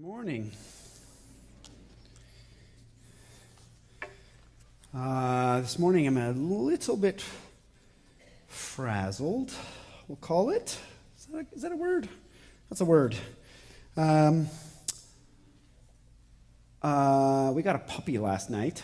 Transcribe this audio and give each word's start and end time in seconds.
morning. 0.00 0.50
Uh, 4.96 5.60
this 5.60 5.78
morning 5.78 6.06
I'm 6.06 6.16
a 6.16 6.32
little 6.32 6.96
bit 6.96 7.22
frazzled, 8.48 9.52
we'll 10.08 10.16
call 10.16 10.48
it. 10.48 10.78
Is 11.18 11.26
that 11.26 11.40
a, 11.40 11.54
is 11.54 11.62
that 11.62 11.72
a 11.72 11.76
word? 11.76 12.08
That's 12.70 12.80
a 12.80 12.86
word. 12.86 13.14
Um, 13.94 14.46
uh, 16.80 17.52
we 17.54 17.60
got 17.60 17.76
a 17.76 17.80
puppy 17.80 18.16
last 18.16 18.48
night. 18.48 18.82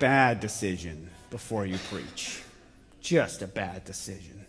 bad 0.00 0.40
decision 0.40 1.10
before 1.30 1.64
you 1.64 1.78
preach. 1.90 2.42
Just 3.00 3.40
a 3.40 3.46
bad 3.46 3.84
decision. 3.84 4.46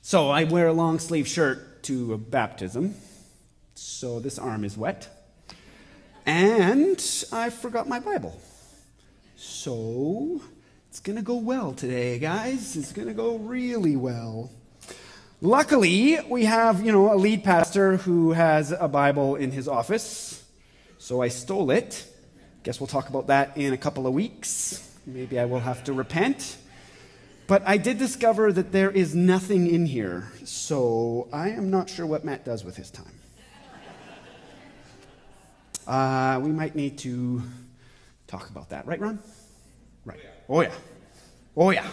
So 0.00 0.30
I 0.30 0.44
wear 0.44 0.68
a 0.68 0.72
long 0.72 0.98
sleeve 0.98 1.28
shirt 1.28 1.82
to 1.82 2.14
a 2.14 2.18
baptism. 2.18 2.94
So 3.80 4.18
this 4.18 4.40
arm 4.40 4.64
is 4.64 4.76
wet. 4.76 5.08
And 6.26 7.00
I 7.32 7.48
forgot 7.48 7.88
my 7.88 8.00
Bible. 8.00 8.38
So 9.36 10.42
it's 10.88 10.98
going 10.98 11.16
to 11.16 11.22
go 11.22 11.36
well 11.36 11.72
today, 11.72 12.18
guys. 12.18 12.76
It's 12.76 12.92
going 12.92 13.06
to 13.06 13.14
go 13.14 13.36
really 13.38 13.94
well. 13.94 14.50
Luckily, 15.40 16.18
we 16.28 16.44
have, 16.44 16.84
you 16.84 16.90
know, 16.90 17.12
a 17.12 17.16
lead 17.16 17.44
pastor 17.44 17.98
who 17.98 18.32
has 18.32 18.72
a 18.72 18.88
Bible 18.88 19.36
in 19.36 19.52
his 19.52 19.68
office. 19.68 20.44
So 20.98 21.22
I 21.22 21.28
stole 21.28 21.70
it. 21.70 22.04
Guess 22.64 22.80
we'll 22.80 22.88
talk 22.88 23.08
about 23.08 23.28
that 23.28 23.56
in 23.56 23.72
a 23.72 23.78
couple 23.78 24.08
of 24.08 24.12
weeks. 24.12 24.92
Maybe 25.06 25.38
I 25.38 25.44
will 25.44 25.60
have 25.60 25.84
to 25.84 25.92
repent. 25.92 26.56
But 27.46 27.62
I 27.64 27.76
did 27.76 27.98
discover 27.98 28.52
that 28.52 28.72
there 28.72 28.90
is 28.90 29.14
nothing 29.14 29.68
in 29.68 29.86
here. 29.86 30.32
So 30.44 31.28
I 31.32 31.50
am 31.50 31.70
not 31.70 31.88
sure 31.88 32.06
what 32.06 32.24
Matt 32.24 32.44
does 32.44 32.64
with 32.64 32.76
his 32.76 32.90
time. 32.90 33.17
Uh, 35.88 36.38
we 36.42 36.50
might 36.50 36.76
need 36.76 36.98
to 36.98 37.42
talk 38.26 38.50
about 38.50 38.68
that. 38.68 38.86
Right, 38.86 39.00
Ron? 39.00 39.18
Right. 40.04 40.20
Oh, 40.46 40.60
yeah. 40.60 40.74
Oh, 41.56 41.70
yeah. 41.70 41.86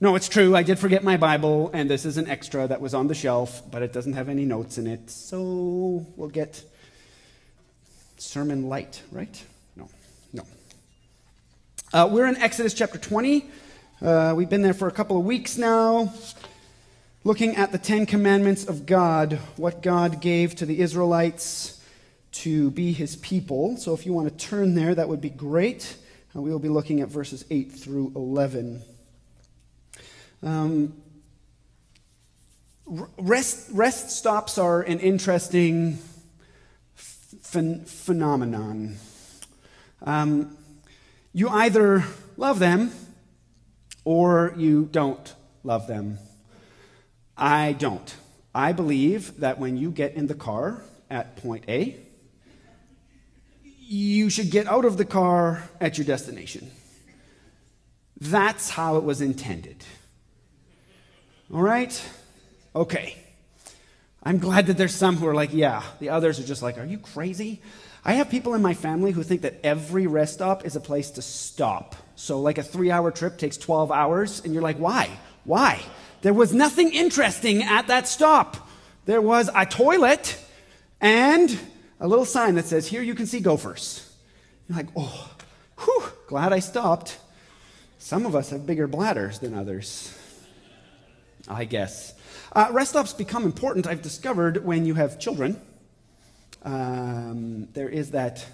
No, 0.00 0.14
it's 0.14 0.28
true. 0.28 0.54
I 0.54 0.62
did 0.62 0.78
forget 0.78 1.02
my 1.02 1.16
Bible, 1.16 1.72
and 1.74 1.90
this 1.90 2.06
is 2.06 2.16
an 2.16 2.28
extra 2.28 2.68
that 2.68 2.80
was 2.80 2.94
on 2.94 3.08
the 3.08 3.14
shelf, 3.14 3.68
but 3.72 3.82
it 3.82 3.92
doesn't 3.92 4.12
have 4.12 4.28
any 4.28 4.44
notes 4.44 4.78
in 4.78 4.86
it. 4.86 5.10
So 5.10 6.06
we'll 6.16 6.28
get 6.28 6.62
sermon 8.18 8.68
light, 8.68 9.02
right? 9.10 9.44
No, 9.74 9.88
no. 10.32 10.44
Uh, 11.92 12.08
we're 12.08 12.26
in 12.26 12.36
Exodus 12.36 12.72
chapter 12.72 12.98
20. 12.98 13.50
Uh, 14.00 14.34
we've 14.36 14.48
been 14.48 14.62
there 14.62 14.74
for 14.74 14.86
a 14.86 14.92
couple 14.92 15.18
of 15.18 15.24
weeks 15.24 15.58
now, 15.58 16.14
looking 17.24 17.56
at 17.56 17.72
the 17.72 17.78
Ten 17.78 18.06
Commandments 18.06 18.64
of 18.64 18.86
God, 18.86 19.40
what 19.56 19.82
God 19.82 20.20
gave 20.20 20.54
to 20.54 20.66
the 20.66 20.78
Israelites 20.78 21.79
to 22.32 22.70
be 22.70 22.92
his 22.92 23.16
people. 23.16 23.76
So 23.76 23.94
if 23.94 24.06
you 24.06 24.12
want 24.12 24.28
to 24.28 24.46
turn 24.46 24.74
there, 24.74 24.94
that 24.94 25.08
would 25.08 25.20
be 25.20 25.30
great. 25.30 25.96
Uh, 26.34 26.40
we 26.40 26.50
will 26.50 26.58
be 26.58 26.68
looking 26.68 27.00
at 27.00 27.08
verses 27.08 27.44
8 27.50 27.72
through 27.72 28.12
11. 28.14 28.82
Um, 30.42 30.94
rest, 32.86 33.68
rest 33.72 34.10
stops 34.10 34.58
are 34.58 34.80
an 34.82 35.00
interesting 35.00 35.98
ph- 36.96 37.86
phenomenon. 37.86 38.96
Um, 40.02 40.56
you 41.32 41.48
either 41.48 42.04
love 42.36 42.58
them 42.58 42.92
or 44.04 44.54
you 44.56 44.88
don't 44.90 45.34
love 45.62 45.86
them. 45.86 46.18
I 47.36 47.72
don't. 47.72 48.14
I 48.54 48.72
believe 48.72 49.40
that 49.40 49.58
when 49.58 49.76
you 49.76 49.90
get 49.90 50.14
in 50.14 50.26
the 50.26 50.34
car 50.34 50.82
at 51.08 51.36
point 51.36 51.64
A, 51.68 51.96
you 53.90 54.30
should 54.30 54.52
get 54.52 54.68
out 54.68 54.84
of 54.84 54.96
the 54.98 55.04
car 55.04 55.68
at 55.80 55.98
your 55.98 56.04
destination. 56.04 56.70
That's 58.20 58.70
how 58.70 58.98
it 58.98 59.02
was 59.02 59.20
intended. 59.20 59.84
All 61.52 61.60
right? 61.60 62.08
Okay. 62.76 63.16
I'm 64.22 64.38
glad 64.38 64.66
that 64.66 64.78
there's 64.78 64.94
some 64.94 65.16
who 65.16 65.26
are 65.26 65.34
like, 65.34 65.52
yeah. 65.52 65.82
The 65.98 66.10
others 66.10 66.38
are 66.38 66.44
just 66.44 66.62
like, 66.62 66.78
are 66.78 66.84
you 66.84 66.98
crazy? 66.98 67.62
I 68.04 68.12
have 68.12 68.30
people 68.30 68.54
in 68.54 68.62
my 68.62 68.74
family 68.74 69.10
who 69.10 69.24
think 69.24 69.42
that 69.42 69.58
every 69.64 70.06
rest 70.06 70.34
stop 70.34 70.64
is 70.64 70.76
a 70.76 70.80
place 70.80 71.10
to 71.12 71.22
stop. 71.22 71.96
So, 72.14 72.40
like 72.40 72.58
a 72.58 72.62
three 72.62 72.92
hour 72.92 73.10
trip 73.10 73.38
takes 73.38 73.56
12 73.56 73.90
hours, 73.90 74.40
and 74.44 74.54
you're 74.54 74.62
like, 74.62 74.76
why? 74.76 75.10
Why? 75.42 75.80
There 76.22 76.34
was 76.34 76.54
nothing 76.54 76.92
interesting 76.94 77.64
at 77.64 77.88
that 77.88 78.06
stop. 78.06 78.68
There 79.06 79.20
was 79.20 79.50
a 79.52 79.66
toilet 79.66 80.38
and 81.00 81.58
a 82.00 82.08
little 82.08 82.24
sign 82.24 82.54
that 82.56 82.64
says, 82.64 82.86
Here 82.86 83.02
you 83.02 83.14
can 83.14 83.26
see 83.26 83.40
gophers. 83.40 84.10
You're 84.68 84.78
like, 84.78 84.88
Oh, 84.96 85.30
whew, 85.78 86.04
glad 86.26 86.52
I 86.52 86.58
stopped. 86.58 87.18
Some 87.98 88.24
of 88.24 88.34
us 88.34 88.50
have 88.50 88.66
bigger 88.66 88.88
bladders 88.88 89.38
than 89.38 89.54
others, 89.54 90.16
I 91.46 91.66
guess. 91.66 92.14
Uh, 92.52 92.68
rest 92.72 92.90
stops 92.90 93.12
become 93.12 93.44
important, 93.44 93.86
I've 93.86 94.02
discovered, 94.02 94.64
when 94.64 94.86
you 94.86 94.94
have 94.94 95.20
children. 95.20 95.60
Um, 96.62 97.68
there 97.74 97.88
is 97.88 98.10
that 98.12 98.44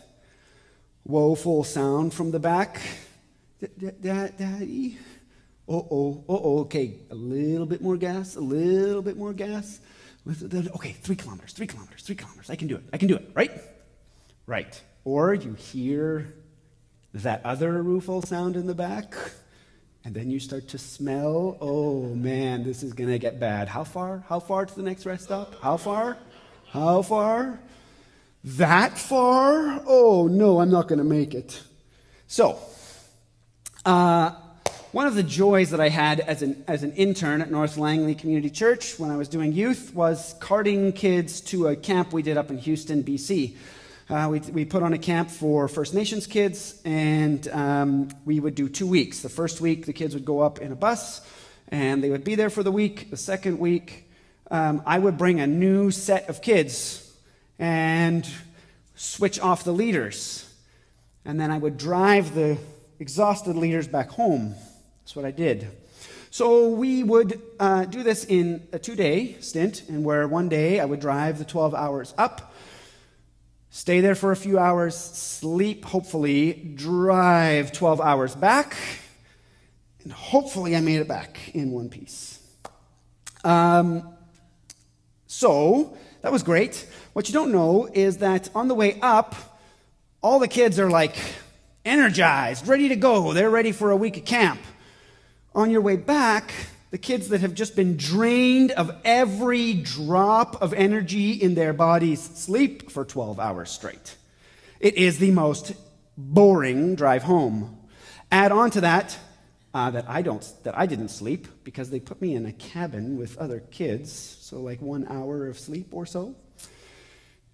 woeful 1.04 1.64
sound 1.64 2.12
from 2.12 2.32
the 2.32 2.40
back. 2.40 2.80
Daddy? 3.80 4.98
Oh, 5.68 5.86
oh, 5.90 6.24
oh, 6.28 6.40
oh, 6.44 6.58
okay. 6.60 6.98
A 7.10 7.14
little 7.14 7.66
bit 7.66 7.80
more 7.80 7.96
gas, 7.96 8.36
a 8.36 8.40
little 8.40 9.02
bit 9.02 9.16
more 9.16 9.32
gas. 9.32 9.80
Okay, 10.28 10.92
three 10.92 11.16
kilometers, 11.16 11.52
three 11.52 11.66
kilometers, 11.68 12.02
three 12.02 12.16
kilometers. 12.16 12.50
I 12.50 12.56
can 12.56 12.66
do 12.66 12.76
it. 12.76 12.82
I 12.92 12.98
can 12.98 13.06
do 13.06 13.14
it, 13.14 13.30
right? 13.34 13.52
Right. 14.46 14.80
Or 15.04 15.34
you 15.34 15.54
hear 15.54 16.34
that 17.14 17.40
other 17.44 17.82
rueful 17.82 18.22
sound 18.22 18.56
in 18.56 18.66
the 18.66 18.74
back, 18.74 19.14
and 20.04 20.14
then 20.14 20.30
you 20.30 20.40
start 20.40 20.68
to 20.68 20.78
smell, 20.78 21.56
oh 21.60 22.02
man, 22.14 22.64
this 22.64 22.82
is 22.82 22.92
going 22.92 23.10
to 23.10 23.18
get 23.18 23.38
bad. 23.38 23.68
How 23.68 23.84
far? 23.84 24.24
How 24.28 24.40
far 24.40 24.66
to 24.66 24.74
the 24.74 24.82
next 24.82 25.06
rest 25.06 25.24
stop? 25.24 25.54
How 25.62 25.76
far? 25.76 26.16
How 26.70 27.02
far? 27.02 27.60
That 28.44 28.98
far? 28.98 29.82
Oh 29.86 30.28
no, 30.30 30.60
I'm 30.60 30.70
not 30.70 30.88
going 30.88 30.98
to 30.98 31.04
make 31.04 31.34
it. 31.34 31.62
So, 32.26 32.58
uh, 33.84 34.32
one 34.92 35.06
of 35.06 35.14
the 35.14 35.22
joys 35.22 35.70
that 35.70 35.80
I 35.80 35.88
had 35.88 36.20
as 36.20 36.42
an, 36.42 36.64
as 36.68 36.82
an 36.82 36.92
intern 36.92 37.40
at 37.42 37.50
North 37.50 37.76
Langley 37.76 38.14
Community 38.14 38.50
Church 38.50 38.98
when 38.98 39.10
I 39.10 39.16
was 39.16 39.28
doing 39.28 39.52
youth 39.52 39.92
was 39.94 40.34
carting 40.38 40.92
kids 40.92 41.40
to 41.42 41.68
a 41.68 41.76
camp 41.76 42.12
we 42.12 42.22
did 42.22 42.36
up 42.36 42.50
in 42.50 42.58
Houston, 42.58 43.02
BC. 43.02 43.56
Uh, 44.08 44.28
we, 44.30 44.38
we 44.38 44.64
put 44.64 44.84
on 44.84 44.92
a 44.92 44.98
camp 44.98 45.30
for 45.30 45.66
First 45.66 45.92
Nations 45.92 46.28
kids, 46.28 46.80
and 46.84 47.48
um, 47.48 48.08
we 48.24 48.38
would 48.38 48.54
do 48.54 48.68
two 48.68 48.86
weeks. 48.86 49.20
The 49.20 49.28
first 49.28 49.60
week, 49.60 49.86
the 49.86 49.92
kids 49.92 50.14
would 50.14 50.24
go 50.24 50.40
up 50.40 50.60
in 50.60 50.70
a 50.70 50.76
bus, 50.76 51.20
and 51.68 52.02
they 52.02 52.10
would 52.10 52.22
be 52.22 52.36
there 52.36 52.50
for 52.50 52.62
the 52.62 52.72
week. 52.72 53.10
The 53.10 53.16
second 53.16 53.58
week, 53.58 54.08
um, 54.50 54.82
I 54.86 54.98
would 54.98 55.18
bring 55.18 55.40
a 55.40 55.46
new 55.46 55.90
set 55.90 56.28
of 56.28 56.40
kids 56.40 57.12
and 57.58 58.28
switch 58.94 59.40
off 59.40 59.64
the 59.64 59.72
leaders. 59.72 60.48
And 61.24 61.40
then 61.40 61.50
I 61.50 61.58
would 61.58 61.76
drive 61.76 62.34
the 62.36 62.56
exhausted 63.00 63.56
leaders 63.56 63.88
back 63.88 64.10
home. 64.10 64.54
That's 65.06 65.14
what 65.14 65.24
I 65.24 65.30
did. 65.30 65.68
So 66.30 66.70
we 66.70 67.04
would 67.04 67.40
uh, 67.60 67.84
do 67.84 68.02
this 68.02 68.24
in 68.24 68.66
a 68.72 68.78
two 68.80 68.96
day 68.96 69.36
stint, 69.38 69.84
and 69.88 70.04
where 70.04 70.26
one 70.26 70.48
day 70.48 70.80
I 70.80 70.84
would 70.84 70.98
drive 70.98 71.38
the 71.38 71.44
12 71.44 71.76
hours 71.76 72.12
up, 72.18 72.52
stay 73.70 74.00
there 74.00 74.16
for 74.16 74.32
a 74.32 74.36
few 74.36 74.58
hours, 74.58 74.96
sleep, 74.96 75.84
hopefully, 75.84 76.54
drive 76.74 77.70
12 77.70 78.00
hours 78.00 78.34
back, 78.34 78.76
and 80.02 80.12
hopefully 80.12 80.74
I 80.74 80.80
made 80.80 81.00
it 81.00 81.06
back 81.06 81.54
in 81.54 81.70
one 81.70 81.88
piece. 81.88 82.40
Um, 83.44 84.12
so 85.28 85.96
that 86.22 86.32
was 86.32 86.42
great. 86.42 86.84
What 87.12 87.28
you 87.28 87.32
don't 87.32 87.52
know 87.52 87.88
is 87.94 88.16
that 88.16 88.50
on 88.56 88.66
the 88.66 88.74
way 88.74 88.98
up, 89.02 89.36
all 90.20 90.40
the 90.40 90.48
kids 90.48 90.80
are 90.80 90.90
like 90.90 91.14
energized, 91.84 92.66
ready 92.66 92.88
to 92.88 92.96
go. 92.96 93.34
They're 93.34 93.50
ready 93.50 93.70
for 93.70 93.92
a 93.92 93.96
week 93.96 94.16
of 94.16 94.24
camp. 94.24 94.58
On 95.56 95.70
your 95.70 95.80
way 95.80 95.96
back, 95.96 96.52
the 96.90 96.98
kids 96.98 97.30
that 97.30 97.40
have 97.40 97.54
just 97.54 97.74
been 97.74 97.96
drained 97.96 98.72
of 98.72 98.94
every 99.06 99.72
drop 99.72 100.60
of 100.60 100.74
energy 100.74 101.32
in 101.32 101.54
their 101.54 101.72
bodies 101.72 102.20
sleep 102.20 102.90
for 102.90 103.06
12 103.06 103.40
hours 103.40 103.70
straight. 103.70 104.16
It 104.80 104.96
is 104.96 105.18
the 105.18 105.30
most 105.30 105.72
boring 106.14 106.94
drive 106.94 107.22
home. 107.22 107.78
Add 108.30 108.52
on 108.52 108.70
to 108.72 108.82
that 108.82 109.18
uh, 109.72 109.90
that 109.92 110.04
I 110.06 110.20
don't 110.20 110.46
that 110.64 110.76
I 110.76 110.84
didn't 110.84 111.08
sleep 111.08 111.48
because 111.64 111.88
they 111.88 112.00
put 112.00 112.20
me 112.20 112.34
in 112.34 112.44
a 112.44 112.52
cabin 112.52 113.16
with 113.16 113.38
other 113.38 113.60
kids, 113.60 114.12
so 114.12 114.60
like 114.60 114.82
one 114.82 115.06
hour 115.08 115.48
of 115.48 115.58
sleep 115.58 115.88
or 115.92 116.04
so, 116.04 116.34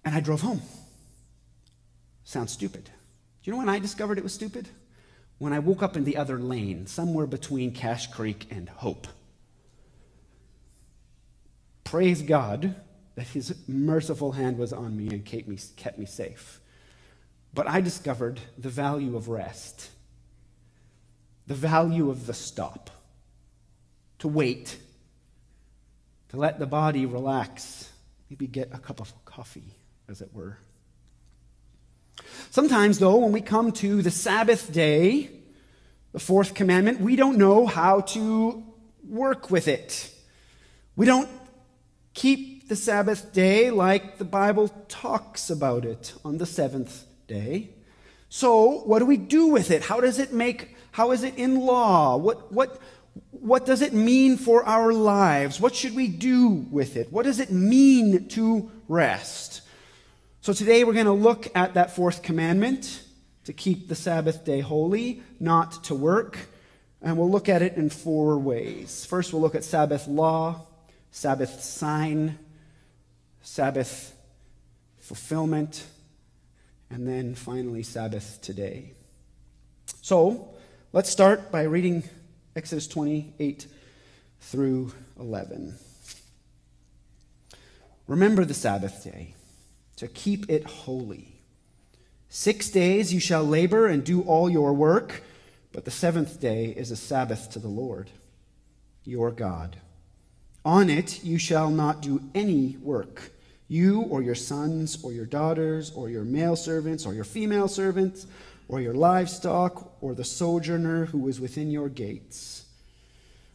and 0.03 0.13
I 0.13 0.19
drove 0.19 0.41
home. 0.41 0.61
Sounds 2.25 2.51
stupid. 2.51 2.83
Do 2.83 2.91
you 3.43 3.53
know 3.53 3.59
when 3.59 3.69
I 3.69 3.79
discovered 3.79 4.17
it 4.17 4.25
was 4.25 4.33
stupid? 4.33 4.67
When 5.37 5.53
I 5.53 5.59
woke 5.59 5.83
up 5.83 5.97
in 5.97 6.03
the 6.03 6.17
other 6.17 6.39
lane, 6.39 6.87
somewhere 6.87 7.25
between 7.25 7.73
Cache 7.73 8.07
Creek 8.07 8.47
and 8.49 8.69
Hope. 8.69 9.07
Praise 11.83 12.21
God, 12.21 12.75
that 13.15 13.27
his 13.27 13.55
merciful 13.67 14.31
hand 14.31 14.57
was 14.57 14.73
on 14.73 14.97
me 14.97 15.09
and 15.09 15.25
kept 15.25 15.47
me, 15.47 15.57
kept 15.75 15.99
me 15.99 16.05
safe. 16.05 16.59
But 17.53 17.67
I 17.67 17.81
discovered 17.81 18.39
the 18.57 18.69
value 18.69 19.15
of 19.15 19.27
rest, 19.27 19.89
the 21.45 21.53
value 21.53 22.09
of 22.09 22.25
the 22.25 22.33
stop, 22.33 22.89
to 24.19 24.27
wait, 24.27 24.77
to 26.29 26.37
let 26.37 26.57
the 26.57 26.65
body 26.65 27.05
relax, 27.05 27.91
maybe 28.29 28.47
get 28.47 28.69
a 28.73 28.79
cup 28.79 28.99
of 28.99 29.13
coffee, 29.25 29.75
as 30.07 30.21
it 30.21 30.33
were. 30.33 30.57
Sometimes, 32.53 32.99
though, 32.99 33.15
when 33.15 33.31
we 33.31 33.41
come 33.41 33.71
to 33.71 34.03
the 34.03 34.11
Sabbath 34.11 34.71
day, 34.71 35.31
the 36.11 36.19
fourth 36.19 36.53
commandment, 36.53 37.01
we 37.01 37.15
don't 37.15 37.39
know 37.39 37.65
how 37.65 38.01
to 38.01 38.63
work 39.09 39.49
with 39.49 39.67
it. 39.67 40.13
We 40.95 41.07
don't 41.07 41.27
keep 42.13 42.69
the 42.69 42.75
Sabbath 42.75 43.33
day 43.33 43.71
like 43.71 44.19
the 44.19 44.23
Bible 44.23 44.67
talks 44.87 45.49
about 45.49 45.83
it 45.83 46.13
on 46.23 46.37
the 46.37 46.45
seventh 46.45 47.05
day. 47.25 47.71
So, 48.29 48.81
what 48.81 48.99
do 48.99 49.07
we 49.07 49.17
do 49.17 49.47
with 49.47 49.71
it? 49.71 49.81
How 49.81 49.99
does 49.99 50.19
it 50.19 50.31
make, 50.31 50.77
how 50.91 51.09
is 51.09 51.23
it 51.23 51.35
in 51.39 51.59
law? 51.59 52.17
What, 52.17 52.53
what, 52.53 52.79
what 53.31 53.65
does 53.65 53.81
it 53.81 53.93
mean 53.93 54.37
for 54.37 54.63
our 54.63 54.93
lives? 54.93 55.59
What 55.59 55.73
should 55.73 55.95
we 55.95 56.07
do 56.07 56.67
with 56.69 56.97
it? 56.97 57.11
What 57.11 57.23
does 57.23 57.39
it 57.39 57.49
mean 57.49 58.27
to 58.27 58.69
rest? 58.87 59.62
So, 60.43 60.51
today 60.51 60.83
we're 60.83 60.91
going 60.91 61.05
to 61.05 61.13
look 61.13 61.47
at 61.55 61.75
that 61.75 61.95
fourth 61.95 62.21
commandment 62.21 63.01
to 63.45 63.53
keep 63.53 63.87
the 63.87 63.95
Sabbath 63.95 64.43
day 64.43 64.59
holy, 64.59 65.23
not 65.39 65.85
to 65.85 65.95
work. 65.95 66.37
And 67.01 67.17
we'll 67.17 67.31
look 67.31 67.47
at 67.47 67.61
it 67.61 67.77
in 67.77 67.89
four 67.89 68.37
ways. 68.37 69.05
First, 69.05 69.31
we'll 69.31 69.41
look 69.41 69.55
at 69.55 69.63
Sabbath 69.63 70.05
law, 70.05 70.67
Sabbath 71.11 71.61
sign, 71.61 72.37
Sabbath 73.41 74.13
fulfillment, 74.99 75.85
and 76.89 77.07
then 77.07 77.35
finally, 77.35 77.81
Sabbath 77.81 78.41
today. 78.41 78.91
So, 80.01 80.53
let's 80.91 81.09
start 81.09 81.53
by 81.53 81.61
reading 81.61 82.03
Exodus 82.53 82.89
28 82.89 83.65
through 84.41 84.91
11. 85.17 85.75
Remember 88.07 88.43
the 88.43 88.53
Sabbath 88.53 89.05
day 89.05 89.35
to 90.03 90.09
keep 90.09 90.49
it 90.49 90.65
holy. 90.65 91.33
Six 92.27 92.69
days 92.69 93.13
you 93.13 93.19
shall 93.19 93.43
labor 93.43 93.87
and 93.87 94.03
do 94.03 94.21
all 94.21 94.49
your 94.49 94.73
work, 94.73 95.23
but 95.71 95.85
the 95.85 95.91
seventh 95.91 96.41
day 96.41 96.65
is 96.65 96.91
a 96.91 96.95
Sabbath 96.95 97.49
to 97.51 97.59
the 97.59 97.69
Lord, 97.69 98.09
your 99.05 99.31
God. 99.31 99.77
On 100.65 100.89
it 100.89 101.23
you 101.23 101.37
shall 101.37 101.69
not 101.69 102.01
do 102.01 102.21
any 102.35 102.77
work 102.81 103.31
you 103.69 104.01
or 104.01 104.21
your 104.21 104.35
sons 104.35 105.01
or 105.03 105.13
your 105.13 105.25
daughters 105.25 105.91
or 105.95 106.09
your 106.09 106.23
male 106.23 106.55
servants 106.55 107.05
or 107.05 107.13
your 107.13 107.23
female 107.23 107.67
servants 107.67 108.27
or 108.67 108.81
your 108.81 108.93
livestock 108.93 109.93
or 110.01 110.13
the 110.13 110.23
sojourner 110.23 111.05
who 111.05 111.27
is 111.29 111.39
within 111.39 111.71
your 111.71 111.89
gates. 111.89 112.65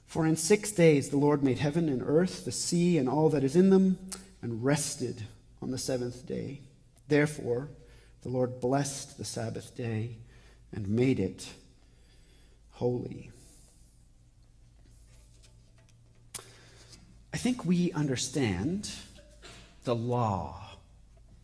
For 0.07 0.27
in 0.27 0.35
six 0.35 0.73
days 0.73 1.11
the 1.11 1.19
Lord 1.19 1.43
made 1.43 1.59
heaven 1.59 1.89
and 1.91 2.03
earth, 2.03 2.47
the 2.47 2.53
sea 2.53 2.97
and 2.97 3.09
all 3.09 3.29
that 3.31 3.45
is 3.45 3.55
in 3.55 3.69
them, 3.69 3.99
and 4.41 4.65
rested 4.65 5.25
on 5.61 5.71
the 5.71 5.79
seventh 5.79 6.27
day. 6.27 6.61
Therefore, 7.09 7.69
the 8.23 8.29
Lord 8.29 8.61
blessed 8.61 9.19
the 9.19 9.25
Sabbath 9.25 9.75
day 9.77 10.17
and 10.73 10.89
made 10.89 11.19
it 11.19 11.49
holy. 12.73 13.31
I 17.33 17.37
think 17.37 17.65
we 17.65 17.93
understand 17.93 18.91
the 19.85 19.95
law 19.95 20.61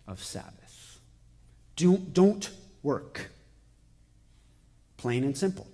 of 0.06 0.22
Sabbath. 0.22 0.99
Don't, 1.76 2.12
don't 2.12 2.50
work. 2.82 3.31
Plain 4.96 5.25
and 5.25 5.37
simple. 5.37 5.66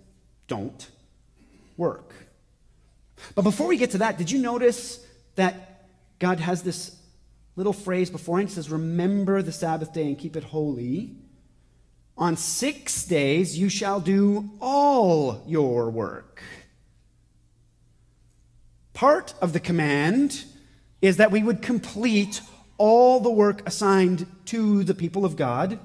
Don't 0.47 0.89
work. 1.77 2.13
But 3.35 3.43
before 3.43 3.67
we 3.67 3.77
get 3.77 3.91
to 3.93 3.99
that, 3.99 4.19
did 4.19 4.31
you 4.31 4.41
notice 4.41 5.05
that 5.37 5.87
God 6.19 6.41
has 6.41 6.63
this 6.63 6.97
little 7.61 7.75
phrase 7.75 8.09
before 8.09 8.41
He 8.41 8.47
says, 8.47 8.71
Remember 8.71 9.43
the 9.43 9.53
Sabbath 9.53 9.93
day 9.93 10.07
and 10.07 10.19
keep 10.19 10.35
it 10.35 10.45
holy. 10.45 11.15
On 12.17 12.37
six 12.37 13.05
days 13.05 13.59
you 13.59 13.69
shall 13.69 14.01
do 14.01 14.51
all 14.61 15.45
your 15.47 15.91
work. 15.91 16.43
Part 18.95 19.35
of 19.43 19.53
the 19.53 19.61
command 19.61 20.45
is 21.03 21.19
that 21.19 21.31
we 21.31 21.43
would 21.43 21.61
complete 21.61 22.41
all 22.79 23.21
the 23.21 23.31
work 23.31 23.67
assigned 23.67 24.27
to 24.47 24.83
the 24.85 24.95
people 24.95 25.27
of 25.27 25.37
God 25.37 25.79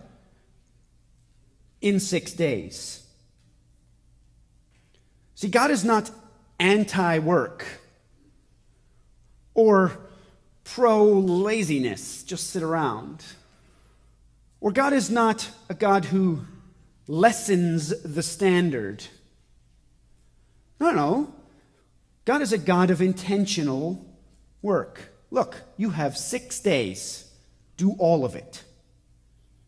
in 1.81 2.00
six 2.00 2.31
days. 2.31 3.04
See, 5.36 5.50
God 5.50 5.71
is 5.71 5.83
not 5.83 6.10
anti 6.57 7.19
work 7.19 7.66
or 9.54 10.05
pro 10.66 11.06
laziness, 11.06 12.24
just 12.24 12.50
sit 12.50 12.62
around. 12.62 13.24
Or 14.60 14.72
God 14.72 14.92
is 14.92 15.10
not 15.10 15.50
a 15.70 15.74
God 15.74 16.04
who 16.06 16.42
lessens 17.08 18.02
the 18.02 18.24
standard. 18.24 19.06
No, 20.80 20.92
no. 20.92 21.34
God 22.26 22.42
is 22.42 22.52
a 22.52 22.58
God 22.58 22.90
of 22.90 23.02
intentional 23.02 24.04
work. 24.62 25.14
Look, 25.32 25.62
you 25.78 25.92
have 25.92 26.18
six 26.18 26.60
days. 26.60 27.32
Do 27.78 27.92
all 28.00 28.26
of 28.26 28.36
it. 28.36 28.64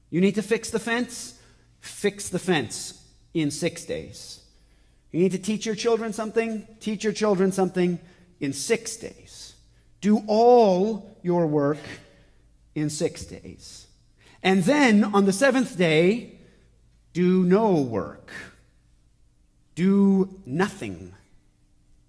You 0.09 0.19
need 0.19 0.35
to 0.35 0.41
fix 0.41 0.69
the 0.69 0.79
fence? 0.79 1.39
Fix 1.79 2.29
the 2.29 2.39
fence 2.39 3.03
in 3.33 3.51
six 3.51 3.85
days. 3.85 4.41
You 5.11 5.19
need 5.19 5.31
to 5.33 5.37
teach 5.37 5.65
your 5.65 5.75
children 5.75 6.11
something? 6.11 6.67
Teach 6.79 7.03
your 7.03 7.13
children 7.13 7.51
something 7.51 7.99
in 8.39 8.53
six 8.53 8.97
days. 8.97 9.46
Do 10.01 10.23
all 10.27 11.17
your 11.23 11.47
work 11.47 11.79
in 12.75 12.89
six 12.89 13.25
days. 13.25 13.87
And 14.43 14.63
then 14.63 15.03
on 15.03 15.25
the 15.25 15.33
seventh 15.33 15.77
day, 15.77 16.39
do 17.13 17.43
no 17.43 17.81
work. 17.81 18.31
Do 19.75 20.39
nothing. 20.45 21.13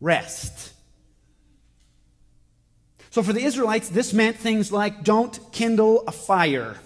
Rest. 0.01 0.75
So 3.11 3.23
for 3.23 3.33
the 3.33 3.43
Israelites, 3.43 3.89
this 3.89 4.13
meant 4.13 4.37
things 4.37 4.71
like 4.71 5.03
don't 5.03 5.41
kindle 5.53 6.05
a 6.07 6.13
fire. 6.13 6.77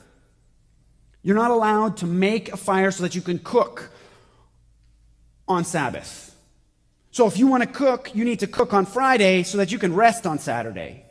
You're 1.23 1.37
not 1.37 1.51
allowed 1.51 1.99
to 1.99 2.06
make 2.06 2.53
a 2.53 2.56
fire 2.56 2.91
so 2.91 3.03
that 3.03 3.15
you 3.15 3.21
can 3.21 3.39
cook 3.39 3.91
on 5.47 5.65
Sabbath. 5.65 6.31
So 7.13 7.27
if 7.27 7.39
you 7.39 7.47
want 7.47 7.63
to 7.63 7.69
cook, 7.69 8.15
you 8.15 8.25
need 8.25 8.41
to 8.41 8.47
cook 8.47 8.75
on 8.75 8.87
Friday 8.87 9.45
so 9.45 9.59
that 9.59 9.71
you 9.71 9.79
can 9.79 9.95
rest 9.95 10.27
on 10.27 10.39
Saturday. 10.39 11.05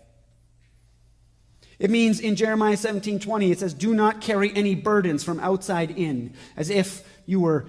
It 1.80 1.90
means 1.90 2.20
in 2.20 2.36
Jeremiah 2.36 2.76
17:20 2.76 3.52
it 3.52 3.60
says 3.60 3.74
do 3.74 3.94
not 3.94 4.22
carry 4.22 4.54
any 4.56 4.76
burdens 4.76 5.24
from 5.24 5.40
outside 5.40 5.92
in 5.92 6.34
as 6.56 6.70
if 6.70 7.08
you 7.26 7.40
were 7.40 7.66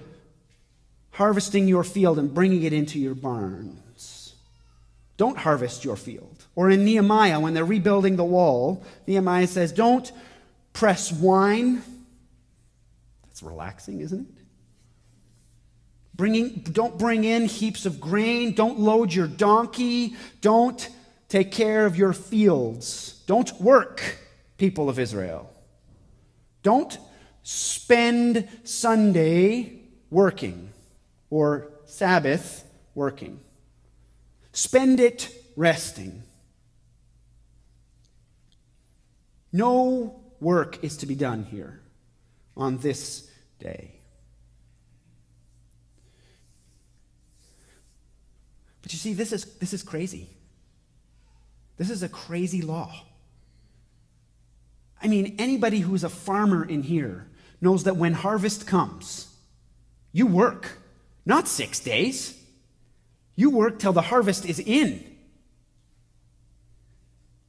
harvesting 1.11 1.67
your 1.67 1.83
field 1.83 2.19
and 2.19 2.33
bringing 2.33 2.63
it 2.63 2.73
into 2.73 2.99
your 2.99 3.15
barns. 3.15 4.33
Don't 5.17 5.37
harvest 5.37 5.85
your 5.85 5.95
field. 5.95 6.45
Or 6.55 6.69
in 6.69 6.85
Nehemiah, 6.85 7.39
when 7.39 7.53
they're 7.53 7.65
rebuilding 7.65 8.15
the 8.15 8.23
wall, 8.23 8.83
Nehemiah 9.07 9.47
says, 9.47 9.71
Don't 9.71 10.11
press 10.73 11.11
wine. 11.11 11.83
That's 13.25 13.43
relaxing, 13.43 14.01
isn't 14.01 14.27
it? 14.27 14.42
Bringing, 16.15 16.59
don't 16.71 16.97
bring 16.97 17.23
in 17.23 17.45
heaps 17.45 17.85
of 17.85 17.99
grain. 17.99 18.53
Don't 18.53 18.79
load 18.79 19.13
your 19.13 19.27
donkey. 19.27 20.15
Don't 20.41 20.89
take 21.27 21.51
care 21.51 21.85
of 21.85 21.97
your 21.97 22.13
fields. 22.13 23.21
Don't 23.25 23.59
work, 23.59 24.17
people 24.57 24.89
of 24.89 24.99
Israel. 24.99 25.51
Don't 26.61 26.97
spend 27.41 28.47
Sunday 28.63 29.81
working 30.09 30.69
or 31.29 31.71
Sabbath 31.85 32.63
working. 32.93 33.39
Spend 34.51 34.99
it 34.99 35.33
resting. 35.55 36.23
No 39.51 40.21
work 40.39 40.83
is 40.83 40.97
to 40.97 41.05
be 41.05 41.15
done 41.15 41.43
here 41.43 41.81
on 42.55 42.77
this 42.77 43.29
day. 43.59 44.02
But 48.83 48.93
you 48.93 48.99
see, 48.99 49.13
this 49.13 49.31
is, 49.31 49.45
this 49.55 49.73
is 49.73 49.81
crazy. 49.81 50.29
This 51.77 51.89
is 51.89 52.03
a 52.03 52.09
crazy 52.09 52.61
law. 52.61 52.93
I 55.01 55.07
mean, 55.07 55.35
anybody 55.39 55.79
who's 55.79 56.03
a 56.03 56.09
farmer 56.09 56.63
in 56.63 56.83
here 56.83 57.27
knows 57.59 57.85
that 57.85 57.97
when 57.97 58.13
harvest 58.13 58.67
comes, 58.67 59.33
you 60.11 60.27
work, 60.27 60.77
not 61.25 61.47
six 61.47 61.79
days. 61.79 62.37
You 63.35 63.49
work 63.49 63.79
till 63.79 63.93
the 63.93 64.01
harvest 64.01 64.45
is 64.45 64.59
in. 64.59 65.03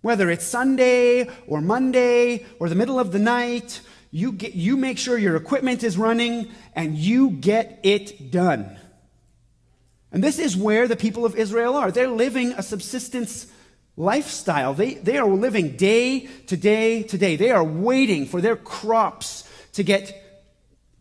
Whether 0.01 0.31
it's 0.31 0.45
Sunday 0.45 1.29
or 1.47 1.61
Monday 1.61 2.47
or 2.59 2.69
the 2.69 2.75
middle 2.75 2.99
of 2.99 3.13
the 3.13 3.19
night, 3.19 3.81
you, 4.11 4.33
get, 4.33 4.55
you 4.55 4.77
make 4.77 4.99
sure 4.99 5.19
your 5.19 5.37
equipment 5.37 5.83
is 5.83 5.99
running 5.99 6.49
and 6.75 6.97
you 6.97 7.31
get 7.31 7.81
it 7.83 8.31
done. 8.31 8.79
And 10.15 10.23
this 10.23 10.39
is 10.39 10.57
where 10.57 10.87
the 10.87 10.95
people 10.95 11.27
of 11.27 11.35
Israel 11.35 11.75
are. 11.75 11.91
They're 11.91 12.07
living 12.07 12.53
a 12.53 12.63
subsistence 12.63 13.49
lifestyle. 13.97 14.73
They, 14.73 14.95
they 14.95 15.19
are 15.19 15.27
living 15.27 15.77
day 15.77 16.29
to 16.47 16.57
day 16.57 17.03
to 17.03 17.19
day. 17.19 17.35
They 17.35 17.51
are 17.51 17.65
waiting 17.65 18.25
for 18.25 18.41
their 18.41 18.55
crops 18.55 19.43
to 19.73 19.83
get 19.83 20.21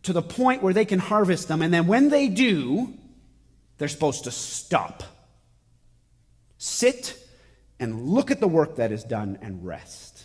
to 0.02 0.12
the 0.12 0.20
point 0.20 0.64
where 0.64 0.74
they 0.74 0.84
can 0.84 0.98
harvest 0.98 1.46
them. 1.46 1.62
And 1.62 1.72
then 1.72 1.86
when 1.86 2.08
they 2.08 2.26
do, 2.26 2.92
they're 3.78 3.86
supposed 3.86 4.24
to 4.24 4.32
stop, 4.32 5.04
sit, 6.58 7.16
and 7.78 8.08
look 8.08 8.32
at 8.32 8.40
the 8.40 8.48
work 8.48 8.76
that 8.76 8.90
is 8.90 9.04
done 9.04 9.38
and 9.40 9.64
rest. 9.64 10.24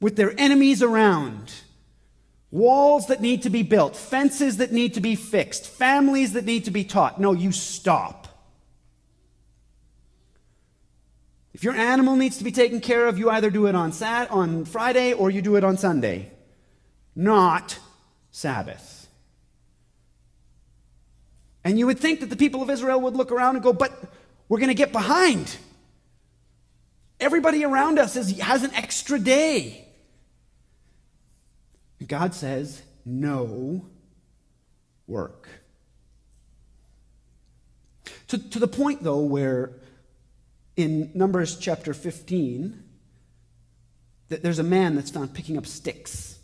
With 0.00 0.16
their 0.16 0.34
enemies 0.40 0.82
around, 0.82 1.52
walls 2.54 3.08
that 3.08 3.20
need 3.20 3.42
to 3.42 3.50
be 3.50 3.64
built, 3.64 3.96
fences 3.96 4.58
that 4.58 4.70
need 4.70 4.94
to 4.94 5.00
be 5.00 5.16
fixed, 5.16 5.66
families 5.66 6.34
that 6.34 6.44
need 6.44 6.64
to 6.64 6.70
be 6.70 6.84
taught. 6.84 7.20
No, 7.20 7.32
you 7.32 7.50
stop. 7.50 8.28
If 11.52 11.64
your 11.64 11.74
animal 11.74 12.14
needs 12.14 12.38
to 12.38 12.44
be 12.44 12.52
taken 12.52 12.80
care 12.80 13.08
of, 13.08 13.18
you 13.18 13.28
either 13.28 13.50
do 13.50 13.66
it 13.66 13.74
on 13.74 13.90
Sat 13.90 14.30
on 14.30 14.64
Friday 14.64 15.12
or 15.12 15.30
you 15.30 15.42
do 15.42 15.56
it 15.56 15.64
on 15.64 15.76
Sunday. 15.76 16.30
Not 17.16 17.78
Sabbath. 18.30 19.08
And 21.64 21.76
you 21.76 21.86
would 21.86 21.98
think 21.98 22.20
that 22.20 22.30
the 22.30 22.36
people 22.36 22.62
of 22.62 22.70
Israel 22.70 23.00
would 23.00 23.16
look 23.16 23.32
around 23.32 23.56
and 23.56 23.64
go, 23.64 23.72
but 23.72 23.92
we're 24.48 24.58
going 24.58 24.68
to 24.68 24.74
get 24.74 24.92
behind. 24.92 25.56
Everybody 27.18 27.64
around 27.64 27.98
us 27.98 28.14
is, 28.14 28.38
has 28.38 28.62
an 28.62 28.72
extra 28.74 29.18
day. 29.18 29.83
God 32.06 32.34
says, 32.34 32.82
no 33.04 33.84
work. 35.06 35.48
To, 38.28 38.38
to 38.38 38.58
the 38.58 38.68
point, 38.68 39.02
though, 39.02 39.20
where 39.20 39.72
in 40.76 41.10
Numbers 41.14 41.56
chapter 41.56 41.94
15, 41.94 42.82
that 44.28 44.42
there's 44.42 44.58
a 44.58 44.64
man 44.64 44.96
that's 44.96 45.10
found 45.10 45.34
picking 45.34 45.56
up 45.56 45.66
sticks. 45.66 46.38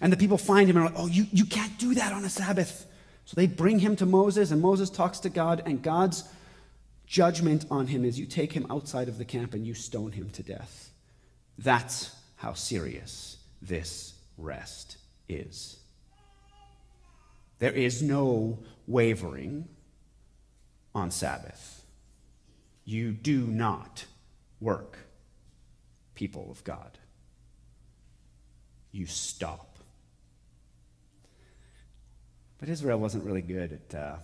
And 0.00 0.12
the 0.12 0.16
people 0.16 0.38
find 0.38 0.68
him 0.68 0.76
and 0.76 0.86
are 0.86 0.90
like, 0.90 0.98
oh, 0.98 1.06
you, 1.06 1.26
you 1.32 1.46
can't 1.46 1.76
do 1.78 1.94
that 1.94 2.12
on 2.12 2.24
a 2.24 2.28
Sabbath. 2.28 2.86
So 3.24 3.34
they 3.34 3.46
bring 3.46 3.78
him 3.78 3.96
to 3.96 4.06
Moses, 4.06 4.50
and 4.50 4.60
Moses 4.60 4.90
talks 4.90 5.20
to 5.20 5.28
God, 5.28 5.62
and 5.66 5.82
God's 5.82 6.24
judgment 7.06 7.64
on 7.70 7.86
him 7.86 8.04
is 8.04 8.18
you 8.18 8.26
take 8.26 8.52
him 8.52 8.66
outside 8.70 9.08
of 9.08 9.18
the 9.18 9.24
camp 9.24 9.54
and 9.54 9.66
you 9.66 9.74
stone 9.74 10.12
him 10.12 10.30
to 10.30 10.42
death. 10.42 10.90
That's 11.58 12.14
how 12.36 12.52
serious 12.52 13.35
this 13.62 14.14
rest 14.36 14.98
is. 15.28 15.78
There 17.58 17.72
is 17.72 18.02
no 18.02 18.58
wavering 18.86 19.68
on 20.94 21.10
Sabbath. 21.10 21.84
You 22.84 23.12
do 23.12 23.46
not 23.46 24.04
work, 24.60 24.98
people 26.14 26.48
of 26.50 26.62
God. 26.64 26.98
You 28.92 29.06
stop. 29.06 29.78
But 32.58 32.68
Israel 32.68 32.98
wasn't 32.98 33.24
really 33.24 33.42
good 33.42 33.72
at 33.72 33.94
uh, 33.98 34.16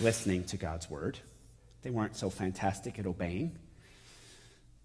listening 0.00 0.44
to 0.44 0.56
God's 0.56 0.88
word. 0.88 1.18
They 1.82 1.90
weren't 1.90 2.16
so 2.16 2.30
fantastic 2.30 2.98
at 2.98 3.06
obeying. 3.06 3.58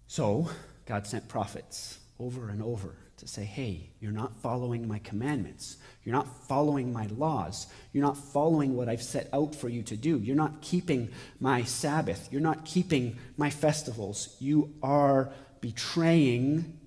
So 0.06 0.50
God 0.86 1.06
sent 1.06 1.28
prophets 1.28 1.98
over 2.18 2.48
and 2.48 2.62
over 2.62 2.96
to 3.16 3.28
say, 3.28 3.44
hey, 3.44 3.90
you're 4.00 4.12
not 4.12 4.36
following 4.36 4.88
my 4.88 4.98
commandments. 5.00 5.76
You're 6.02 6.14
not 6.14 6.46
following 6.48 6.92
my 6.92 7.06
laws. 7.06 7.66
You're 7.92 8.04
not 8.04 8.16
following 8.16 8.74
what 8.74 8.88
I've 8.88 9.02
set 9.02 9.28
out 9.32 9.54
for 9.54 9.68
you 9.68 9.82
to 9.84 9.96
do. 9.96 10.18
You're 10.18 10.36
not 10.36 10.60
keeping 10.60 11.10
my 11.40 11.62
Sabbath. 11.62 12.28
You're 12.32 12.40
not 12.40 12.64
keeping 12.64 13.18
my 13.36 13.50
festivals. 13.50 14.36
You 14.40 14.74
are 14.82 15.32
betraying 15.60 16.78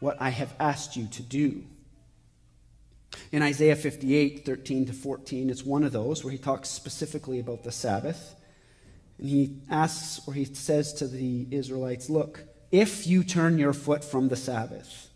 what 0.00 0.16
I 0.20 0.30
have 0.30 0.54
asked 0.58 0.96
you 0.96 1.06
to 1.08 1.22
do. 1.22 1.64
In 3.30 3.42
Isaiah 3.42 3.76
58, 3.76 4.44
13 4.44 4.86
to 4.86 4.92
14, 4.92 5.50
it's 5.50 5.64
one 5.64 5.84
of 5.84 5.92
those 5.92 6.24
where 6.24 6.32
he 6.32 6.38
talks 6.38 6.68
specifically 6.68 7.38
about 7.40 7.62
the 7.62 7.72
Sabbath. 7.72 8.34
And 9.18 9.28
he 9.28 9.58
asks, 9.70 10.26
or 10.26 10.34
he 10.34 10.44
says 10.44 10.94
to 10.94 11.06
the 11.06 11.46
Israelites, 11.50 12.08
Look, 12.08 12.44
if 12.72 13.06
you 13.06 13.22
turn 13.22 13.58
your 13.58 13.74
foot 13.74 14.02
from 14.02 14.28
the 14.28 14.36
Sabbath, 14.36 15.10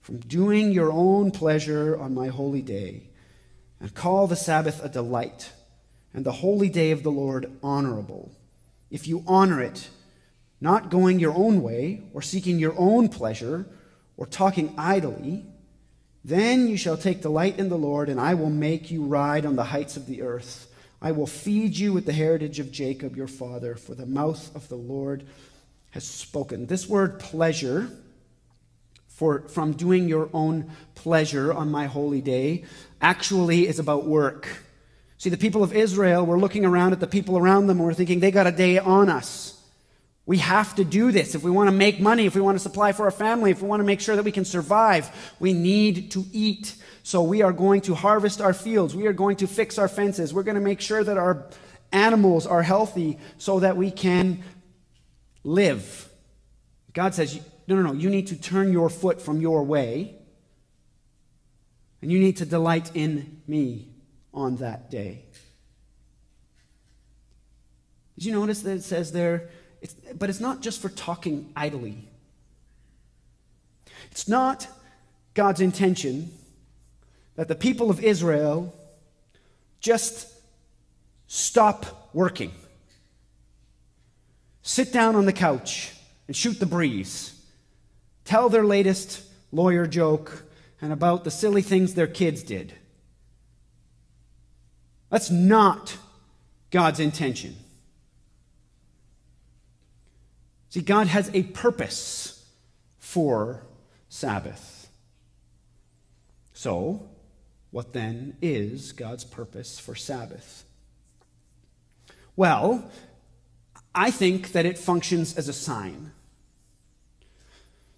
from 0.00 0.18
doing 0.18 0.72
your 0.72 0.90
own 0.92 1.30
pleasure 1.30 1.96
on 1.96 2.12
my 2.12 2.26
holy 2.26 2.60
day, 2.60 3.04
and 3.80 3.94
call 3.94 4.26
the 4.26 4.36
Sabbath 4.36 4.84
a 4.84 4.88
delight, 4.88 5.52
and 6.12 6.26
the 6.26 6.32
holy 6.32 6.68
day 6.68 6.90
of 6.90 7.04
the 7.04 7.10
Lord 7.10 7.50
honorable, 7.62 8.32
if 8.90 9.06
you 9.06 9.22
honor 9.28 9.62
it, 9.62 9.88
not 10.60 10.90
going 10.90 11.20
your 11.20 11.34
own 11.34 11.62
way, 11.62 12.02
or 12.12 12.20
seeking 12.20 12.58
your 12.58 12.74
own 12.76 13.08
pleasure, 13.08 13.66
or 14.16 14.26
talking 14.26 14.74
idly, 14.76 15.46
then 16.24 16.66
you 16.66 16.76
shall 16.76 16.96
take 16.96 17.22
delight 17.22 17.60
in 17.60 17.68
the 17.68 17.78
Lord, 17.78 18.08
and 18.08 18.18
I 18.18 18.34
will 18.34 18.50
make 18.50 18.90
you 18.90 19.04
ride 19.04 19.46
on 19.46 19.54
the 19.54 19.64
heights 19.64 19.96
of 19.96 20.06
the 20.06 20.22
earth. 20.22 20.66
I 21.00 21.12
will 21.12 21.28
feed 21.28 21.76
you 21.76 21.92
with 21.92 22.06
the 22.06 22.12
heritage 22.12 22.58
of 22.58 22.72
Jacob 22.72 23.16
your 23.16 23.28
father, 23.28 23.76
for 23.76 23.94
the 23.94 24.04
mouth 24.04 24.52
of 24.56 24.68
the 24.68 24.74
Lord 24.74 25.24
has 25.90 26.04
spoken. 26.04 26.66
This 26.66 26.88
word 26.88 27.18
pleasure, 27.18 27.90
for, 29.08 29.48
from 29.48 29.72
doing 29.72 30.08
your 30.08 30.30
own 30.32 30.70
pleasure 30.94 31.52
on 31.52 31.70
my 31.70 31.86
holy 31.86 32.20
day, 32.20 32.64
actually 33.00 33.66
is 33.66 33.78
about 33.78 34.06
work. 34.06 34.48
See, 35.16 35.30
the 35.30 35.36
people 35.36 35.64
of 35.64 35.72
Israel 35.72 36.24
were 36.24 36.38
looking 36.38 36.64
around 36.64 36.92
at 36.92 37.00
the 37.00 37.06
people 37.06 37.36
around 37.36 37.66
them 37.66 37.78
and 37.78 37.86
were 37.86 37.94
thinking, 37.94 38.20
they 38.20 38.30
got 38.30 38.46
a 38.46 38.52
day 38.52 38.78
on 38.78 39.08
us. 39.08 39.60
We 40.26 40.38
have 40.38 40.74
to 40.76 40.84
do 40.84 41.10
this. 41.10 41.34
If 41.34 41.42
we 41.42 41.50
want 41.50 41.68
to 41.68 41.74
make 41.74 42.00
money, 42.00 42.26
if 42.26 42.34
we 42.34 42.42
want 42.42 42.56
to 42.56 42.62
supply 42.62 42.92
for 42.92 43.06
our 43.06 43.10
family, 43.10 43.50
if 43.50 43.62
we 43.62 43.68
want 43.68 43.80
to 43.80 43.84
make 43.84 44.00
sure 44.00 44.14
that 44.14 44.24
we 44.24 44.30
can 44.30 44.44
survive, 44.44 45.34
we 45.40 45.54
need 45.54 46.10
to 46.12 46.24
eat. 46.32 46.76
So 47.02 47.22
we 47.22 47.40
are 47.40 47.52
going 47.52 47.80
to 47.82 47.94
harvest 47.94 48.40
our 48.42 48.52
fields. 48.52 48.94
We 48.94 49.06
are 49.06 49.14
going 49.14 49.36
to 49.36 49.46
fix 49.46 49.78
our 49.78 49.88
fences. 49.88 50.34
We're 50.34 50.42
going 50.42 50.56
to 50.56 50.60
make 50.60 50.82
sure 50.82 51.02
that 51.02 51.16
our 51.16 51.46
animals 51.92 52.46
are 52.46 52.62
healthy 52.62 53.18
so 53.38 53.60
that 53.60 53.78
we 53.78 53.90
can 53.90 54.44
live. 55.44 56.08
God 56.92 57.14
says, 57.14 57.40
no, 57.66 57.76
no, 57.76 57.82
no, 57.82 57.92
you 57.92 58.10
need 58.10 58.28
to 58.28 58.36
turn 58.36 58.72
your 58.72 58.88
foot 58.88 59.20
from 59.20 59.40
your 59.40 59.62
way, 59.62 60.14
and 62.00 62.10
you 62.10 62.18
need 62.18 62.36
to 62.38 62.46
delight 62.46 62.90
in 62.94 63.42
me 63.46 63.88
on 64.32 64.56
that 64.56 64.90
day. 64.90 65.24
Did 68.16 68.24
you 68.24 68.32
notice 68.32 68.62
that 68.62 68.72
it 68.72 68.82
says 68.82 69.12
there, 69.12 69.50
it's, 69.80 69.94
but 70.14 70.28
it's 70.28 70.40
not 70.40 70.60
just 70.60 70.80
for 70.80 70.88
talking 70.88 71.52
idly. 71.54 72.08
It's 74.10 74.28
not 74.28 74.66
God's 75.34 75.60
intention 75.60 76.30
that 77.36 77.46
the 77.46 77.54
people 77.54 77.90
of 77.90 78.02
Israel 78.02 78.74
just 79.80 80.26
stop 81.28 82.10
working 82.12 82.50
sit 84.68 84.92
down 84.92 85.16
on 85.16 85.24
the 85.24 85.32
couch 85.32 85.94
and 86.26 86.36
shoot 86.36 86.60
the 86.60 86.66
breeze, 86.66 87.34
tell 88.26 88.50
their 88.50 88.66
latest 88.66 89.22
lawyer 89.50 89.86
joke 89.86 90.44
and 90.82 90.92
about 90.92 91.24
the 91.24 91.30
silly 91.30 91.62
things 91.62 91.94
their 91.94 92.06
kids 92.06 92.42
did. 92.42 92.74
That's 95.08 95.30
not 95.30 95.96
God's 96.70 97.00
intention. 97.00 97.56
See, 100.68 100.82
God 100.82 101.06
has 101.06 101.30
a 101.32 101.44
purpose 101.44 102.46
for 102.98 103.62
Sabbath. 104.10 104.90
So, 106.52 107.08
what 107.70 107.94
then 107.94 108.36
is 108.42 108.92
God's 108.92 109.24
purpose 109.24 109.78
for 109.78 109.94
Sabbath? 109.94 110.64
Well, 112.36 112.90
I 113.98 114.12
think 114.12 114.52
that 114.52 114.64
it 114.64 114.78
functions 114.78 115.36
as 115.36 115.48
a 115.48 115.52
sign, 115.52 116.12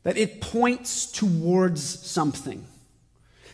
that 0.02 0.16
it 0.16 0.40
points 0.40 1.04
towards 1.04 1.83
something. 1.83 2.64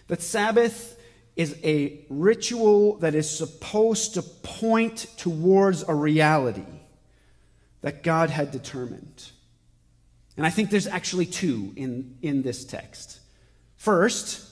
That 0.06 0.22
Sabbath 0.22 0.96
is 1.34 1.58
a 1.64 2.06
ritual 2.08 2.98
that 2.98 3.16
is 3.16 3.28
supposed 3.28 4.14
to 4.14 4.22
point 4.22 5.08
towards 5.16 5.82
a 5.88 5.92
reality 5.92 6.62
that 7.80 8.04
God 8.04 8.30
had 8.30 8.52
determined. 8.52 9.28
And 10.36 10.46
I 10.46 10.50
think 10.50 10.70
there's 10.70 10.86
actually 10.86 11.26
two 11.26 11.72
in, 11.74 12.16
in 12.22 12.42
this 12.42 12.64
text. 12.64 13.18
First, 13.74 14.48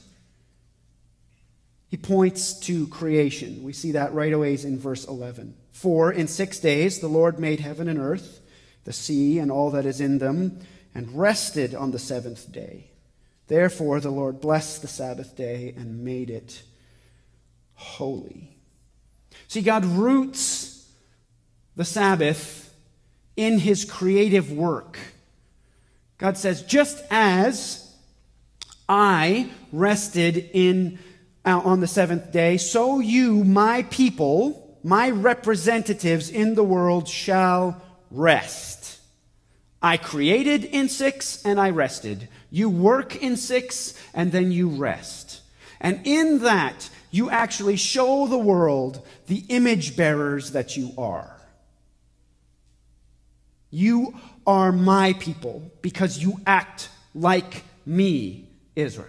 he 1.87 1.97
points 1.97 2.59
to 2.61 2.89
creation. 2.89 3.63
We 3.63 3.73
see 3.73 3.93
that 3.93 4.15
right 4.15 4.33
away 4.33 4.55
in 4.55 4.81
verse 4.81 5.05
11. 5.05 5.55
For 5.75 6.12
in 6.12 6.28
six 6.28 6.61
days 6.61 7.00
the 7.00 7.09
Lord 7.09 7.40
made 7.40 7.59
heaven 7.59 7.88
and 7.88 7.99
earth, 7.99 8.40
the 8.85 8.93
sea 8.93 9.40
and 9.40 9.50
all 9.50 9.73
that 9.73 9.85
is 9.85 10.00
in 10.00 10.19
them, 10.19 10.61
and 10.95 11.19
rested 11.19 11.75
on 11.75 11.90
the 11.90 11.99
seventh 11.99 12.52
day. 12.52 12.93
Therefore, 13.49 13.99
the 13.99 14.11
Lord 14.11 14.40
blessed 14.40 14.83
the 14.83 14.88
Sabbath 14.88 15.37
day 15.37 15.75
and 15.76 16.04
made 16.04 16.31
it 16.31 16.62
holy. 17.75 18.57
See, 19.49 19.62
God 19.62 19.85
roots 19.85 20.88
the 21.75 21.85
Sabbath 21.85 22.73
in 23.37 23.59
his 23.59 23.85
creative 23.85 24.52
work. 24.52 24.97
God 26.19 26.38
says, 26.38 26.62
just 26.62 27.02
as 27.11 27.93
I 28.88 29.50
rested 29.73 30.50
in, 30.52 31.00
uh, 31.45 31.59
on 31.59 31.81
the 31.81 31.88
seventh 31.88 32.31
day, 32.31 32.59
so 32.59 33.00
you, 33.00 33.43
my 33.43 33.83
people, 33.90 34.63
my 34.85 35.09
representatives 35.09 36.29
in 36.29 36.55
the 36.55 36.62
world, 36.62 37.09
shall 37.09 37.83
rest. 38.11 39.00
I 39.83 39.97
created 39.97 40.64
in 40.64 40.88
six 40.88 41.43
and 41.45 41.59
I 41.59 41.71
rested. 41.71 42.29
You 42.50 42.69
work 42.69 43.17
in 43.17 43.37
six 43.37 44.00
and 44.12 44.31
then 44.31 44.53
you 44.53 44.69
rest. 44.69 45.41
And 45.81 46.00
in 46.05 46.41
that, 46.41 46.91
you 47.11 47.31
actually 47.31 47.76
show 47.76 48.26
the 48.26 48.38
world 48.38 49.05
the 49.26 49.45
image 49.49 49.97
bearers 49.97 50.53
that 50.53 50.76
you 50.76 50.93
are. 50.99 51.35
You 53.71 54.14
are 54.47 54.71
my 54.71 55.14
people 55.14 55.73
because 55.81 56.19
you 56.19 56.41
act 56.47 56.91
like 57.14 57.64
me, 57.87 58.49
Israel. 58.76 59.09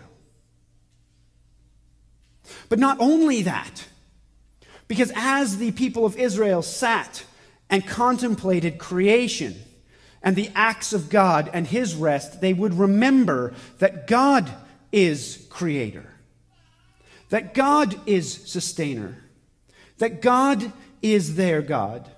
But 2.70 2.80
not 2.80 2.98
only 3.00 3.42
that, 3.44 3.86
because 4.88 5.12
as 5.16 5.58
the 5.58 5.72
people 5.72 6.06
of 6.06 6.18
Israel 6.18 6.62
sat 6.62 7.24
and 7.70 7.86
contemplated 7.86 8.78
creation 8.78 9.56
and 10.22 10.36
the 10.36 10.50
acts 10.56 10.94
of 10.94 11.10
God 11.10 11.50
and 11.54 11.68
his 11.68 11.96
rest, 11.96 12.42
they 12.42 12.54
would 12.54 12.74
remember 12.74 13.54
that 13.80 14.08
God 14.08 14.50
is 14.92 15.46
creator, 15.50 16.06
that 17.30 17.54
God 17.54 18.00
is 18.06 18.34
sustainer, 18.46 19.18
that 19.98 20.22
God 20.22 20.72
is 21.02 21.36
their 21.36 21.62
God. 21.62 22.10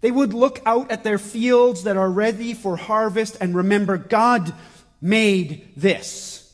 They 0.00 0.10
would 0.10 0.34
look 0.34 0.60
out 0.66 0.90
at 0.90 1.02
their 1.02 1.18
fields 1.18 1.84
that 1.84 1.96
are 1.96 2.10
ready 2.10 2.52
for 2.54 2.76
harvest 2.76 3.38
and 3.40 3.54
remember 3.54 3.96
God 3.96 4.52
made 5.00 5.68
this. 5.76 6.52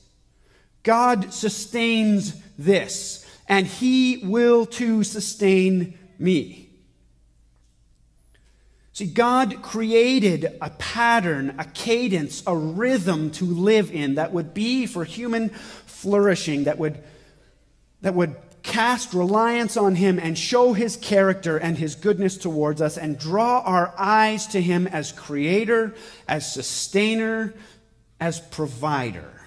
God 0.83 1.33
sustains 1.33 2.35
this, 2.59 3.20
and 3.50 3.66
He 3.66 4.19
will 4.19 4.64
too 4.64 5.02
sustain 5.02 5.99
me. 6.19 6.71
See, 8.92 9.07
God 9.07 9.61
created 9.61 10.57
a 10.62 10.71
pattern, 10.71 11.57
a 11.59 11.64
cadence, 11.64 12.45
a 12.47 12.57
rhythm 12.57 13.33
to 13.33 13.45
live 13.45 13.90
in 13.90 14.14
that 14.14 14.33
would 14.33 14.54
be 14.54 14.87
for 14.87 15.04
human 15.04 15.49
flourishing, 15.49 16.64
that 16.64 16.78
would, 16.78 17.02
that 18.02 18.14
would 18.14 18.37
cast 18.62 19.14
reliance 19.14 19.76
on 19.76 19.97
Him 19.97 20.21
and 20.21 20.38
show 20.38 20.73
His 20.73 20.97
character 20.97 21.57
and 21.57 21.76
His 21.76 21.97
goodness 21.97 22.38
towards 22.38 22.80
us 22.80 22.97
and 22.97 23.19
draw 23.19 23.62
our 23.62 23.92
eyes 23.99 24.47
to 24.49 24.62
Him 24.62 24.87
as 24.87 25.11
Creator, 25.11 25.97
as 26.28 26.52
Sustainer, 26.52 27.54
as 28.21 28.38
Provider. 28.38 29.40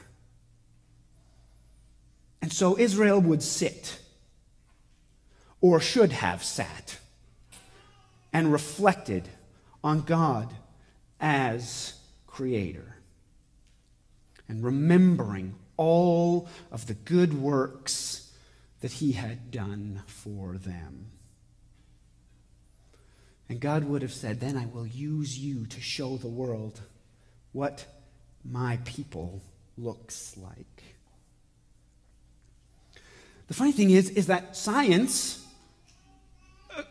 And 2.44 2.52
so 2.52 2.78
Israel 2.78 3.22
would 3.22 3.42
sit, 3.42 4.02
or 5.62 5.80
should 5.80 6.12
have 6.12 6.44
sat, 6.44 6.98
and 8.34 8.52
reflected 8.52 9.30
on 9.82 10.02
God 10.02 10.54
as 11.22 11.94
Creator. 12.28 12.98
And 14.50 14.62
remembering 14.62 15.56
all 15.78 16.50
of 16.70 16.86
the 16.86 16.96
good 16.96 17.34
works 17.34 18.34
that 18.82 18.92
He 18.92 19.14
had 19.14 19.50
done 19.50 20.04
for 20.06 20.58
them. 20.58 21.12
And 23.48 23.62
God 23.62 23.86
would 23.86 24.02
have 24.02 24.12
said, 24.12 24.42
Then 24.42 24.58
I 24.58 24.66
will 24.66 24.86
use 24.86 25.40
you 25.40 25.66
to 25.68 25.80
show 25.80 26.18
the 26.18 26.28
world 26.28 26.82
what 27.54 27.86
my 28.44 28.80
people 28.84 29.42
looks 29.78 30.36
like. 30.36 30.93
The 33.48 33.54
funny 33.54 33.72
thing 33.72 33.92
is, 33.92 34.10
is 34.10 34.28
that 34.28 34.56
science 34.56 35.46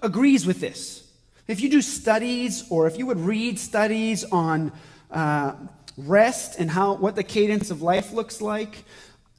agrees 0.03 0.47
with 0.47 0.61
this. 0.61 1.11
If 1.49 1.61
you 1.61 1.69
do 1.69 1.83
studies, 1.83 2.65
or 2.71 2.87
if 2.87 2.99
you 2.99 3.07
would 3.07 3.19
read 3.19 3.59
studies 3.59 4.25
on 4.25 4.73
uh, 5.11 5.55
rest 5.97 6.59
and 6.59 6.71
how 6.71 6.95
what 6.95 7.17
the 7.17 7.25
cadence 7.25 7.71
of 7.71 7.83
life 7.83 8.13
looks 8.13 8.41
like, 8.41 8.85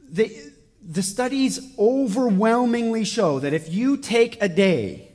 the 0.10 1.02
studies 1.02 1.74
overwhelmingly 1.80 3.06
show 3.06 3.40
that 3.40 3.54
if 3.54 3.74
you 3.74 3.98
take 3.98 4.42
a 4.42 4.50
day 4.50 5.12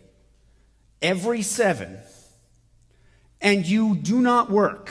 every 1.03 1.43
seven 1.43 1.99
and 3.41 3.67
you 3.67 3.95
do 3.97 4.21
not 4.21 4.51
work, 4.51 4.91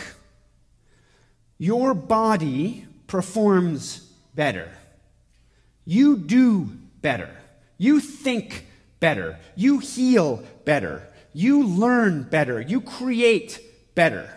your 1.57 1.93
body 1.93 2.85
performs 3.07 4.11
better. 4.35 4.71
You 5.83 6.17
do 6.17 6.76
better. 7.07 7.29
You 7.77 8.01
think 8.01 8.67
better. 8.99 9.39
You 9.55 9.79
heal 9.79 10.43
better. 10.65 11.07
You 11.31 11.63
learn 11.63 12.23
better. 12.23 12.59
You 12.59 12.81
create 12.81 13.61
better. 13.95 14.29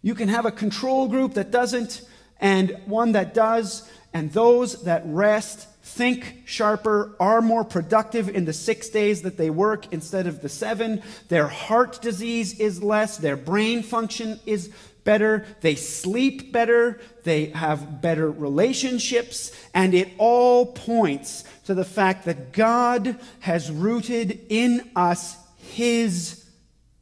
You 0.00 0.14
can 0.14 0.28
have 0.28 0.46
a 0.46 0.52
control 0.52 1.08
group 1.08 1.34
that 1.34 1.50
doesn't 1.50 2.02
and 2.38 2.80
one 2.86 3.10
that 3.12 3.34
does, 3.34 3.90
and 4.14 4.32
those 4.32 4.84
that 4.84 5.02
rest 5.06 5.66
think 5.82 6.42
sharper, 6.44 7.16
are 7.18 7.42
more 7.42 7.64
productive 7.64 8.28
in 8.28 8.44
the 8.44 8.52
six 8.52 8.88
days 8.90 9.22
that 9.22 9.36
they 9.36 9.50
work 9.50 9.92
instead 9.92 10.28
of 10.28 10.40
the 10.40 10.48
seven. 10.48 11.02
Their 11.28 11.48
heart 11.48 12.00
disease 12.00 12.60
is 12.60 12.80
less, 12.80 13.16
their 13.16 13.36
brain 13.36 13.82
function 13.82 14.38
is 14.46 14.70
better, 15.08 15.46
they 15.62 15.74
sleep 15.74 16.52
better, 16.52 17.00
they 17.24 17.46
have 17.46 18.02
better 18.02 18.30
relationships, 18.30 19.50
and 19.72 19.94
it 19.94 20.10
all 20.18 20.66
points 20.66 21.44
to 21.64 21.72
the 21.72 21.82
fact 21.82 22.26
that 22.26 22.52
God 22.52 23.18
has 23.40 23.70
rooted 23.70 24.38
in 24.50 24.90
us 24.94 25.34
His 25.56 26.44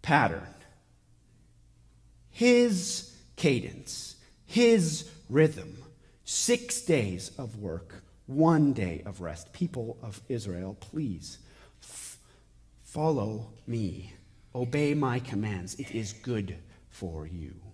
pattern, 0.02 0.54
His 2.30 3.12
cadence, 3.34 4.14
His 4.44 5.10
rhythm. 5.28 5.76
Six 6.24 6.82
days 6.82 7.32
of 7.36 7.58
work, 7.58 8.04
one 8.26 8.72
day 8.72 9.02
of 9.04 9.20
rest. 9.20 9.52
People 9.52 9.98
of 10.00 10.20
Israel, 10.28 10.76
please 10.78 11.38
f- 11.82 12.18
follow 12.84 13.48
me. 13.66 14.12
Obey 14.54 14.94
my 14.94 15.18
commands. 15.18 15.74
It 15.74 15.90
is 15.90 16.12
good 16.12 16.56
for 16.88 17.26
you. 17.26 17.65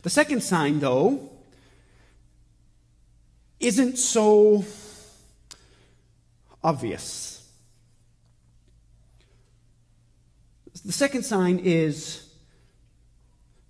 The 0.00 0.10
second 0.10 0.42
sign, 0.42 0.80
though, 0.80 1.30
isn't 3.60 3.98
so 3.98 4.64
obvious. 6.64 7.48
The 10.84 10.92
second 10.92 11.24
sign 11.24 11.60
is 11.60 12.28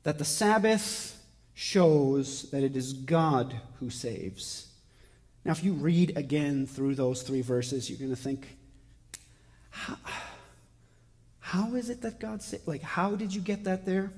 that 0.03 0.19
the 0.19 0.25
Sabbath 0.25 1.23
shows 1.55 2.51
that 2.51 2.63
it 2.63 2.77
is 2.77 2.93
God 2.93 3.55
who 3.81 3.91
saves. 3.91 4.69
Now, 5.45 5.53
if 5.53 5.63
you 5.63 5.75
read 5.75 6.17
again 6.17 6.67
through 6.67 6.95
those 6.95 7.23
three 7.23 7.43
verses, 7.43 7.91
you're 7.91 7.99
going 7.99 8.11
to 8.11 8.17
think, 8.17 8.57
how, 9.71 9.97
how 11.41 11.75
is 11.75 11.91
it 11.91 12.01
that 12.03 12.19
God 12.19 12.43
saved? 12.43 12.67
Like, 12.67 12.83
how 12.83 13.15
did 13.15 13.35
you 13.35 13.41
get 13.41 13.65
that 13.65 13.85
there? 13.85 14.13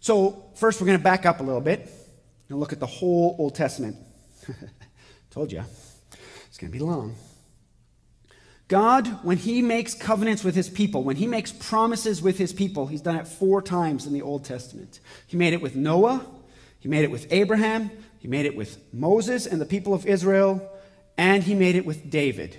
So, 0.00 0.50
first, 0.54 0.80
we're 0.80 0.86
going 0.86 0.98
to 0.98 1.04
back 1.04 1.26
up 1.26 1.40
a 1.40 1.42
little 1.42 1.60
bit 1.60 1.90
and 2.48 2.60
look 2.60 2.72
at 2.72 2.80
the 2.80 2.86
whole 2.86 3.34
Old 3.38 3.54
Testament. 3.54 3.96
Told 5.30 5.50
you, 5.52 5.62
it's 6.46 6.56
going 6.56 6.72
to 6.72 6.78
be 6.78 6.84
long. 6.84 7.16
God, 8.68 9.24
when 9.24 9.38
He 9.38 9.62
makes 9.62 9.94
covenants 9.94 10.44
with 10.44 10.54
His 10.54 10.68
people, 10.68 11.02
when 11.02 11.16
He 11.16 11.26
makes 11.26 11.52
promises 11.52 12.22
with 12.22 12.38
His 12.38 12.52
people, 12.52 12.86
He's 12.86 13.00
done 13.00 13.16
it 13.16 13.26
four 13.26 13.60
times 13.60 14.06
in 14.06 14.12
the 14.12 14.22
Old 14.22 14.44
Testament. 14.44 15.00
He 15.26 15.36
made 15.36 15.52
it 15.52 15.62
with 15.62 15.74
Noah, 15.74 16.24
He 16.78 16.88
made 16.88 17.04
it 17.04 17.10
with 17.10 17.26
Abraham, 17.32 17.90
He 18.18 18.28
made 18.28 18.46
it 18.46 18.54
with 18.54 18.78
Moses 18.92 19.46
and 19.46 19.60
the 19.60 19.66
people 19.66 19.94
of 19.94 20.06
Israel, 20.06 20.70
and 21.16 21.42
He 21.42 21.54
made 21.54 21.74
it 21.74 21.86
with 21.86 22.08
David. 22.10 22.56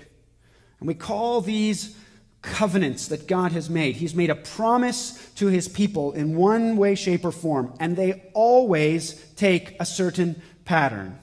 And 0.80 0.88
we 0.88 0.94
call 0.94 1.42
these 1.42 1.96
covenants 2.42 3.08
that 3.08 3.28
God 3.28 3.52
has 3.52 3.70
made. 3.70 3.98
He's 3.98 4.16
made 4.16 4.30
a 4.30 4.36
promise 4.36 5.32
to 5.36 5.48
his 5.48 5.68
people 5.68 6.14
in 6.14 6.36
one 6.36 6.78
way, 6.78 6.96
shape, 6.96 7.26
or 7.26 7.32
form, 7.32 7.74
and 7.80 7.96
they 7.98 8.30
always 8.34 9.14
take 9.36 9.76
a 9.80 9.86
certain 9.86 10.42
pattern. 10.66 11.20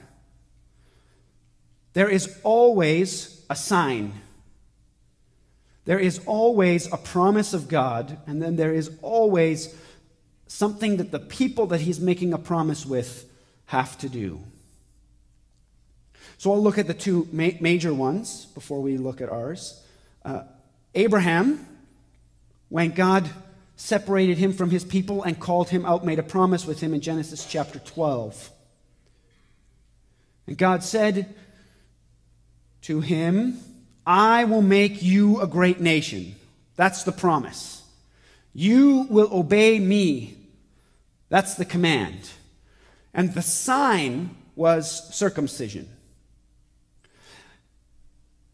There 1.93 2.09
is 2.09 2.39
always 2.43 3.43
a 3.49 3.55
sign. 3.55 4.13
there 5.85 5.99
is 5.99 6.19
always 6.25 6.91
a 6.91 6.97
promise 6.97 7.53
of 7.53 7.69
God, 7.69 8.17
and 8.27 8.41
then 8.41 8.57
there 8.57 8.73
is 8.73 8.91
always 9.01 9.73
something 10.45 10.97
that 10.97 11.11
the 11.11 11.19
people 11.19 11.65
that 11.67 11.79
he's 11.79 11.99
making 11.99 12.33
a 12.33 12.37
promise 12.37 12.85
with 12.85 13.25
have 13.67 13.97
to 13.99 14.09
do. 14.09 14.43
So 16.37 16.51
I'll 16.51 16.61
look 16.61 16.77
at 16.77 16.87
the 16.87 16.93
two 16.93 17.27
ma- 17.31 17.57
major 17.61 17.93
ones 17.93 18.45
before 18.47 18.81
we 18.81 18.97
look 18.97 19.21
at 19.21 19.29
ours. 19.29 19.81
Uh, 20.25 20.43
Abraham, 20.97 21.65
when 22.69 22.89
God 22.89 23.29
separated 23.75 24.39
him 24.39 24.51
from 24.51 24.71
his 24.71 24.83
people 24.83 25.21
and 25.21 25.39
called 25.39 25.69
him 25.69 25.85
out, 25.85 26.03
made 26.03 26.17
a 26.17 26.23
promise 26.23 26.65
with 26.65 26.79
him 26.81 26.95
in 26.95 27.01
Genesis 27.01 27.45
chapter 27.45 27.77
12. 27.77 28.49
And 30.47 30.57
God 30.57 30.83
said 30.83 31.35
to 32.81 33.01
him, 33.01 33.59
I 34.07 34.45
will 34.45 34.63
make 34.63 35.03
you 35.03 35.39
a 35.39 35.45
great 35.45 35.79
nation. 35.79 36.35
That's 36.75 37.03
the 37.03 37.11
promise. 37.11 37.83
You 38.55 39.05
will 39.11 39.29
obey 39.31 39.77
me. 39.77 40.35
That's 41.29 41.53
the 41.53 41.65
command. 41.65 42.31
And 43.13 43.35
the 43.35 43.43
sign 43.43 44.35
was 44.55 45.13
circumcision. 45.15 45.89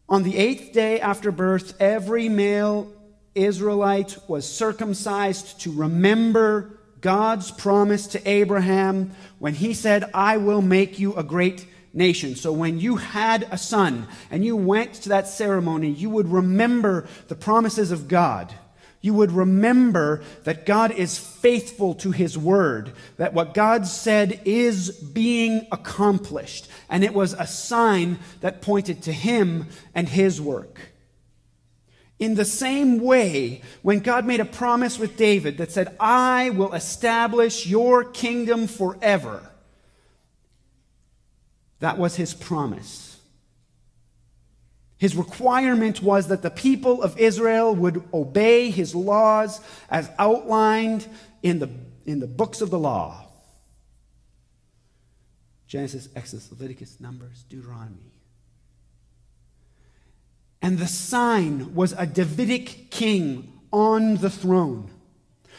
On 0.08 0.22
the 0.22 0.36
eighth 0.36 0.72
day 0.72 1.00
after 1.00 1.32
birth, 1.32 1.80
every 1.80 2.28
male 2.28 2.92
Israelite 3.34 4.18
was 4.28 4.50
circumcised 4.50 5.60
to 5.62 5.72
remember 5.72 6.78
God's 7.00 7.50
promise 7.50 8.06
to 8.08 8.28
Abraham 8.28 9.12
when 9.38 9.54
he 9.54 9.74
said, 9.74 10.10
I 10.14 10.36
will 10.36 10.62
make 10.62 10.98
you 10.98 11.14
a 11.14 11.22
great 11.22 11.66
nation. 11.92 12.36
So 12.36 12.52
when 12.52 12.78
you 12.80 12.96
had 12.96 13.46
a 13.50 13.58
son 13.58 14.06
and 14.30 14.44
you 14.44 14.56
went 14.56 14.94
to 14.94 15.08
that 15.10 15.28
ceremony, 15.28 15.90
you 15.90 16.10
would 16.10 16.30
remember 16.30 17.06
the 17.28 17.34
promises 17.34 17.90
of 17.90 18.08
God. 18.08 18.52
You 19.04 19.12
would 19.12 19.32
remember 19.32 20.22
that 20.44 20.64
God 20.64 20.90
is 20.90 21.18
faithful 21.18 21.94
to 21.96 22.10
his 22.10 22.38
word, 22.38 22.94
that 23.18 23.34
what 23.34 23.52
God 23.52 23.86
said 23.86 24.40
is 24.46 24.92
being 24.92 25.66
accomplished. 25.70 26.70
And 26.88 27.04
it 27.04 27.12
was 27.12 27.34
a 27.34 27.46
sign 27.46 28.18
that 28.40 28.62
pointed 28.62 29.02
to 29.02 29.12
him 29.12 29.66
and 29.94 30.08
his 30.08 30.40
work. 30.40 30.80
In 32.18 32.36
the 32.36 32.46
same 32.46 32.98
way, 32.98 33.60
when 33.82 34.00
God 34.00 34.24
made 34.24 34.40
a 34.40 34.46
promise 34.46 34.98
with 34.98 35.18
David 35.18 35.58
that 35.58 35.70
said, 35.70 35.94
I 36.00 36.48
will 36.48 36.72
establish 36.72 37.66
your 37.66 38.04
kingdom 38.04 38.66
forever, 38.66 39.50
that 41.80 41.98
was 41.98 42.16
his 42.16 42.32
promise. 42.32 43.13
His 45.04 45.16
requirement 45.16 46.02
was 46.02 46.28
that 46.28 46.40
the 46.40 46.50
people 46.50 47.02
of 47.02 47.18
Israel 47.18 47.74
would 47.74 48.02
obey 48.14 48.70
his 48.70 48.94
laws 48.94 49.60
as 49.90 50.10
outlined 50.18 51.06
in 51.42 51.58
the, 51.58 51.68
in 52.06 52.20
the 52.20 52.26
books 52.26 52.62
of 52.62 52.70
the 52.70 52.78
law 52.78 53.26
Genesis, 55.66 56.08
Exodus, 56.16 56.50
Leviticus, 56.50 57.00
Numbers, 57.00 57.44
Deuteronomy. 57.50 58.14
And 60.62 60.78
the 60.78 60.86
sign 60.86 61.74
was 61.74 61.92
a 61.92 62.06
Davidic 62.06 62.90
king 62.90 63.52
on 63.70 64.16
the 64.16 64.30
throne. 64.30 64.90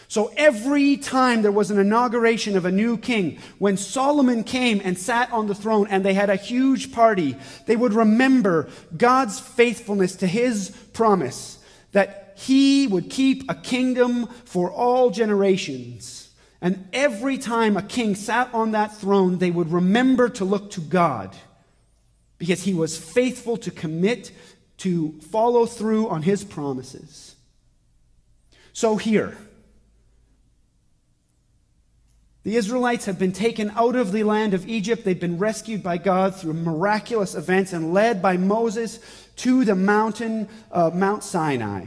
So 0.07 0.31
every 0.37 0.97
time 0.97 1.41
there 1.41 1.51
was 1.51 1.71
an 1.71 1.79
inauguration 1.79 2.55
of 2.55 2.65
a 2.65 2.71
new 2.71 2.97
king, 2.97 3.39
when 3.57 3.75
Solomon 3.75 4.43
came 4.43 4.81
and 4.83 4.97
sat 4.97 5.31
on 5.31 5.47
the 5.47 5.55
throne 5.55 5.87
and 5.89 6.05
they 6.05 6.13
had 6.13 6.29
a 6.29 6.35
huge 6.35 6.91
party, 6.91 7.35
they 7.65 7.75
would 7.75 7.93
remember 7.93 8.69
God's 8.95 9.39
faithfulness 9.39 10.15
to 10.17 10.27
his 10.27 10.69
promise 10.93 11.59
that 11.91 12.33
he 12.37 12.85
would 12.87 13.09
keep 13.09 13.49
a 13.49 13.55
kingdom 13.55 14.27
for 14.45 14.71
all 14.71 15.09
generations. 15.09 16.29
And 16.61 16.87
every 16.93 17.37
time 17.37 17.77
a 17.77 17.81
king 17.81 18.15
sat 18.15 18.53
on 18.53 18.71
that 18.71 18.95
throne, 18.95 19.37
they 19.37 19.51
would 19.51 19.71
remember 19.71 20.29
to 20.29 20.45
look 20.45 20.71
to 20.71 20.81
God 20.81 21.35
because 22.37 22.63
he 22.63 22.73
was 22.73 22.97
faithful 22.97 23.57
to 23.57 23.71
commit 23.71 24.31
to 24.77 25.13
follow 25.31 25.65
through 25.65 26.09
on 26.09 26.21
his 26.21 26.43
promises. 26.43 27.35
So 28.73 28.97
here, 28.97 29.37
the 32.45 32.57
Israelites 32.57 33.05
have 33.05 33.17
been 33.17 33.31
taken 33.31 33.71
out 33.71 33.95
of 33.95 34.11
the 34.11 34.23
land 34.23 34.53
of 34.53 34.69
Egypt. 34.69 35.03
They've 35.03 35.19
been 35.19 35.39
rescued 35.39 35.81
by 35.81 35.97
God 35.97 36.35
through 36.35 36.53
miraculous 36.53 37.33
events 37.33 37.73
and 37.73 37.91
led 37.91 38.21
by 38.21 38.37
Moses 38.37 38.99
to 39.37 39.65
the 39.65 39.73
mountain, 39.73 40.47
uh, 40.71 40.91
Mount 40.93 41.23
Sinai. 41.23 41.85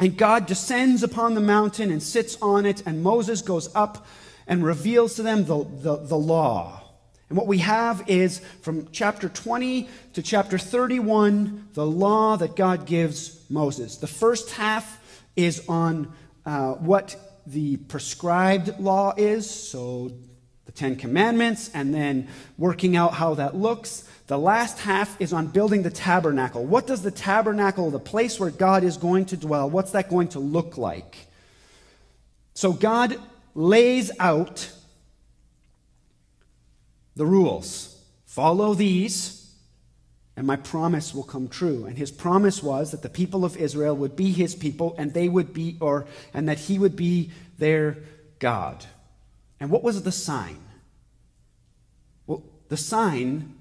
And 0.00 0.16
God 0.16 0.46
descends 0.46 1.04
upon 1.04 1.34
the 1.34 1.40
mountain 1.40 1.92
and 1.92 2.02
sits 2.02 2.36
on 2.42 2.66
it, 2.66 2.82
and 2.86 3.04
Moses 3.04 3.40
goes 3.40 3.72
up 3.72 4.04
and 4.48 4.64
reveals 4.64 5.14
to 5.14 5.22
them 5.22 5.44
the, 5.44 5.62
the, 5.62 5.96
the 5.96 6.18
law. 6.18 6.82
And 7.28 7.38
what 7.38 7.46
we 7.46 7.58
have 7.58 8.02
is 8.08 8.40
from 8.62 8.88
chapter 8.90 9.28
20 9.28 9.88
to 10.14 10.22
chapter 10.22 10.58
31, 10.58 11.68
the 11.74 11.86
law 11.86 12.36
that 12.36 12.56
God 12.56 12.84
gives 12.84 13.48
Moses. 13.48 13.98
The 13.98 14.08
first 14.08 14.50
half 14.50 15.22
is 15.36 15.62
on 15.68 16.12
uh, 16.44 16.72
what 16.72 17.14
the 17.52 17.78
prescribed 17.78 18.78
law 18.78 19.14
is, 19.16 19.48
so 19.48 20.12
the 20.66 20.72
Ten 20.72 20.96
Commandments, 20.96 21.70
and 21.72 21.94
then 21.94 22.28
working 22.58 22.94
out 22.94 23.14
how 23.14 23.34
that 23.34 23.56
looks. 23.56 24.08
The 24.26 24.38
last 24.38 24.78
half 24.80 25.18
is 25.20 25.32
on 25.32 25.46
building 25.46 25.82
the 25.82 25.90
tabernacle. 25.90 26.64
What 26.64 26.86
does 26.86 27.02
the 27.02 27.10
tabernacle, 27.10 27.90
the 27.90 27.98
place 27.98 28.38
where 28.38 28.50
God 28.50 28.84
is 28.84 28.98
going 28.98 29.24
to 29.26 29.36
dwell, 29.36 29.70
what's 29.70 29.92
that 29.92 30.10
going 30.10 30.28
to 30.28 30.40
look 30.40 30.76
like? 30.76 31.16
So 32.52 32.72
God 32.72 33.18
lays 33.54 34.10
out 34.18 34.70
the 37.16 37.24
rules. 37.24 37.98
Follow 38.26 38.74
these, 38.74 39.37
and 40.38 40.46
my 40.46 40.54
promise 40.54 41.12
will 41.12 41.24
come 41.24 41.48
true. 41.48 41.84
And 41.84 41.98
his 41.98 42.12
promise 42.12 42.62
was 42.62 42.92
that 42.92 43.02
the 43.02 43.08
people 43.08 43.44
of 43.44 43.56
Israel 43.56 43.96
would 43.96 44.14
be 44.14 44.30
his 44.30 44.54
people, 44.54 44.94
and 44.96 45.12
they 45.12 45.28
would 45.28 45.52
be, 45.52 45.76
or, 45.80 46.06
and 46.32 46.48
that 46.48 46.60
he 46.60 46.78
would 46.78 46.94
be 46.94 47.32
their 47.58 47.98
God. 48.38 48.86
And 49.58 49.68
what 49.68 49.82
was 49.82 50.00
the 50.00 50.12
sign? 50.12 50.60
Well, 52.28 52.44
the 52.68 52.76
sign 52.76 53.56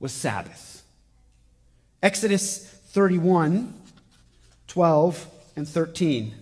was 0.00 0.12
Sabbath. 0.12 0.82
Exodus 2.02 2.58
31, 2.88 3.72
12, 4.66 5.26
and 5.56 5.66
13. 5.66 6.34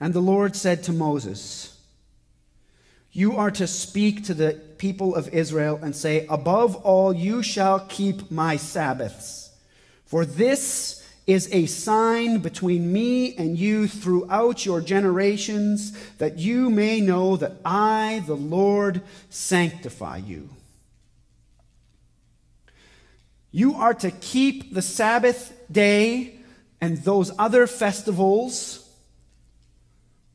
And 0.00 0.12
the 0.12 0.18
Lord 0.18 0.56
said 0.56 0.82
to 0.82 0.92
Moses, 0.92 1.75
you 3.16 3.38
are 3.38 3.50
to 3.50 3.66
speak 3.66 4.24
to 4.24 4.34
the 4.34 4.60
people 4.76 5.14
of 5.14 5.30
Israel 5.30 5.80
and 5.82 5.96
say, 5.96 6.26
Above 6.28 6.76
all, 6.76 7.14
you 7.14 7.42
shall 7.42 7.80
keep 7.80 8.30
my 8.30 8.56
Sabbaths. 8.58 9.52
For 10.04 10.26
this 10.26 11.02
is 11.26 11.48
a 11.50 11.64
sign 11.64 12.40
between 12.40 12.92
me 12.92 13.34
and 13.36 13.58
you 13.58 13.88
throughout 13.88 14.66
your 14.66 14.82
generations, 14.82 15.96
that 16.18 16.36
you 16.36 16.68
may 16.68 17.00
know 17.00 17.38
that 17.38 17.56
I, 17.64 18.22
the 18.26 18.36
Lord, 18.36 19.00
sanctify 19.30 20.18
you. 20.18 20.50
You 23.50 23.76
are 23.76 23.94
to 23.94 24.10
keep 24.10 24.74
the 24.74 24.82
Sabbath 24.82 25.58
day 25.72 26.38
and 26.82 26.98
those 26.98 27.32
other 27.38 27.66
festivals, 27.66 28.86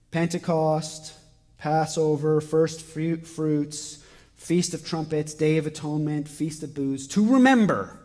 Pentecost, 0.10 1.14
Passover, 1.62 2.42
first 2.42 2.82
fruits, 2.82 4.04
Feast 4.36 4.74
of 4.74 4.84
Trumpets, 4.84 5.36
Day 5.36 5.58
of 5.58 5.68
Atonement, 5.68 6.28
Feast 6.28 6.64
of 6.64 6.74
Booths, 6.74 7.06
to 7.06 7.34
remember 7.34 8.00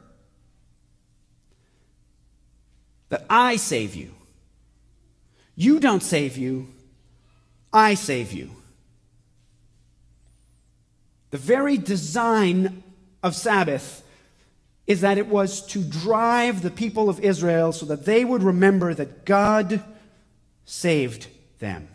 that 3.08 3.24
I 3.30 3.56
save 3.56 3.94
you. 3.94 4.12
You 5.54 5.80
don't 5.80 6.02
save 6.02 6.36
you, 6.36 6.68
I 7.72 7.94
save 7.94 8.30
you. 8.34 8.50
The 11.30 11.38
very 11.38 11.78
design 11.78 12.82
of 13.22 13.34
Sabbath 13.34 14.02
is 14.86 15.00
that 15.00 15.16
it 15.16 15.28
was 15.28 15.62
to 15.68 15.82
drive 15.82 16.60
the 16.60 16.70
people 16.70 17.08
of 17.08 17.20
Israel 17.20 17.72
so 17.72 17.86
that 17.86 18.04
they 18.04 18.22
would 18.22 18.42
remember 18.42 18.92
that 18.92 19.24
God 19.24 19.82
saved 20.66 21.28
them 21.58 21.88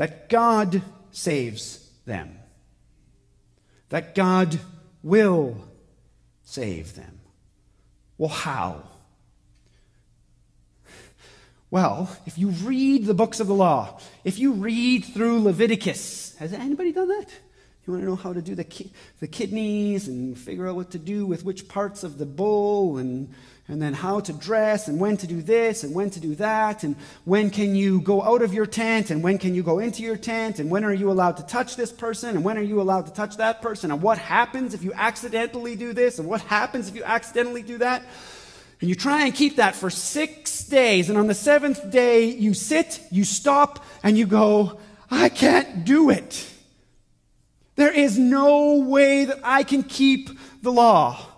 that 0.00 0.30
God 0.30 0.80
saves 1.10 1.90
them, 2.06 2.38
that 3.90 4.14
God 4.14 4.58
will 5.02 5.62
save 6.42 6.94
them. 6.94 7.20
Well, 8.16 8.30
how? 8.30 8.82
Well, 11.70 12.16
if 12.24 12.38
you 12.38 12.48
read 12.48 13.04
the 13.04 13.12
books 13.12 13.40
of 13.40 13.46
the 13.46 13.52
law, 13.52 14.00
if 14.24 14.38
you 14.38 14.52
read 14.52 15.04
through 15.04 15.42
Leviticus, 15.42 16.34
has 16.38 16.54
anybody 16.54 16.92
done 16.92 17.08
that? 17.08 17.26
You 17.86 17.92
want 17.92 18.02
to 18.02 18.08
know 18.08 18.16
how 18.16 18.32
to 18.32 18.40
do 18.40 18.54
the, 18.54 18.64
ki- 18.64 18.92
the 19.20 19.28
kidneys 19.28 20.08
and 20.08 20.38
figure 20.38 20.66
out 20.66 20.76
what 20.76 20.92
to 20.92 20.98
do 20.98 21.26
with 21.26 21.44
which 21.44 21.68
parts 21.68 22.04
of 22.04 22.16
the 22.16 22.24
bull 22.24 22.96
and, 22.96 23.34
and 23.70 23.80
then 23.80 23.94
how 23.94 24.18
to 24.18 24.32
dress 24.32 24.88
and 24.88 24.98
when 24.98 25.16
to 25.16 25.28
do 25.28 25.40
this 25.40 25.84
and 25.84 25.94
when 25.94 26.10
to 26.10 26.18
do 26.18 26.34
that 26.34 26.82
and 26.82 26.96
when 27.24 27.50
can 27.50 27.76
you 27.76 28.00
go 28.00 28.20
out 28.20 28.42
of 28.42 28.52
your 28.52 28.66
tent 28.66 29.10
and 29.10 29.22
when 29.22 29.38
can 29.38 29.54
you 29.54 29.62
go 29.62 29.78
into 29.78 30.02
your 30.02 30.16
tent 30.16 30.58
and 30.58 30.68
when 30.68 30.84
are 30.84 30.92
you 30.92 31.08
allowed 31.08 31.36
to 31.36 31.44
touch 31.44 31.76
this 31.76 31.92
person 31.92 32.30
and 32.30 32.44
when 32.44 32.58
are 32.58 32.62
you 32.62 32.80
allowed 32.80 33.06
to 33.06 33.12
touch 33.12 33.36
that 33.36 33.62
person 33.62 33.92
and 33.92 34.02
what 34.02 34.18
happens 34.18 34.74
if 34.74 34.82
you 34.82 34.92
accidentally 34.94 35.76
do 35.76 35.92
this 35.92 36.18
and 36.18 36.28
what 36.28 36.40
happens 36.42 36.88
if 36.88 36.96
you 36.96 37.04
accidentally 37.04 37.62
do 37.62 37.78
that. 37.78 38.02
And 38.80 38.88
you 38.88 38.96
try 38.96 39.24
and 39.24 39.34
keep 39.34 39.56
that 39.56 39.76
for 39.76 39.90
six 39.90 40.64
days. 40.64 41.08
And 41.08 41.16
on 41.16 41.28
the 41.28 41.34
seventh 41.34 41.90
day 41.92 42.24
you 42.24 42.54
sit 42.54 43.00
you 43.12 43.22
stop 43.22 43.84
and 44.02 44.18
you 44.18 44.26
go 44.26 44.80
i 45.12 45.28
can't 45.28 45.84
do 45.84 46.10
it. 46.10 46.44
There 47.76 47.92
is 47.92 48.18
no 48.18 48.78
way 48.78 49.26
that 49.26 49.38
i 49.44 49.62
can 49.62 49.84
keep 49.84 50.28
the 50.60 50.72
law 50.72 51.29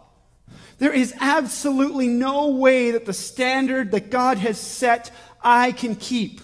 there 0.83 0.92
is 0.92 1.14
absolutely 1.21 2.09
no 2.09 2.49
way 2.49 2.90
that 2.90 3.07
the 3.07 3.12
standard 3.12 3.92
that 3.92 4.11
God 4.11 4.37
has 4.38 4.59
set 4.59 5.12
I 5.40 5.71
can 5.71 5.95
keep. 5.95 6.40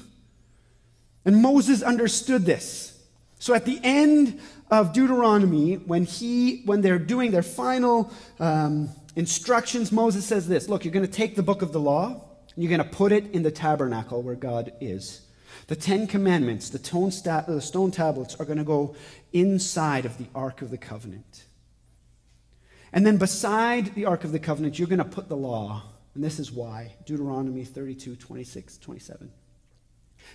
And 1.25 1.43
Moses 1.43 1.83
understood 1.83 2.47
this. 2.47 2.97
So 3.41 3.53
at 3.53 3.65
the 3.65 3.81
end 3.83 4.39
of 4.71 4.93
Deuteronomy, 4.93 5.75
when 5.75 6.05
he, 6.05 6.63
when 6.67 6.83
they're 6.83 7.01
doing 7.01 7.33
their 7.33 7.43
final 7.43 8.13
um, 8.39 8.91
instructions, 9.17 9.91
Moses 9.91 10.25
says 10.25 10.47
this: 10.47 10.69
Look, 10.69 10.85
you're 10.85 10.95
going 10.95 11.05
to 11.05 11.11
take 11.11 11.35
the 11.35 11.43
book 11.43 11.61
of 11.61 11.73
the 11.73 11.81
law, 11.81 12.07
and 12.55 12.63
you're 12.63 12.71
going 12.71 12.89
to 12.89 12.97
put 12.97 13.11
it 13.11 13.33
in 13.33 13.43
the 13.43 13.51
tabernacle 13.51 14.23
where 14.23 14.37
God 14.37 14.73
is. 14.81 15.23
The 15.67 15.75
Ten 15.75 16.07
Commandments, 16.07 16.71
the 16.71 16.79
stone 17.61 17.91
tablets, 17.91 18.37
are 18.37 18.45
going 18.45 18.59
to 18.59 18.65
go 18.65 18.95
inside 19.33 20.07
of 20.07 20.17
the 20.17 20.27
Ark 20.33 20.63
of 20.63 20.71
the 20.71 20.79
Covenant. 20.79 21.48
And 22.93 23.07
then 23.07 23.17
beside 23.17 23.95
the 23.95 24.07
Ark 24.07 24.25
of 24.25 24.33
the 24.33 24.39
Covenant, 24.39 24.79
you're 24.79 24.89
going 24.89 24.99
to 24.99 25.05
put 25.05 25.29
the 25.29 25.37
law. 25.37 25.83
And 26.15 26.25
this 26.25 26.39
is 26.39 26.51
why 26.51 26.95
Deuteronomy 27.07 27.65
32, 27.65 28.17
26, 28.17 28.79
27. 28.79 29.31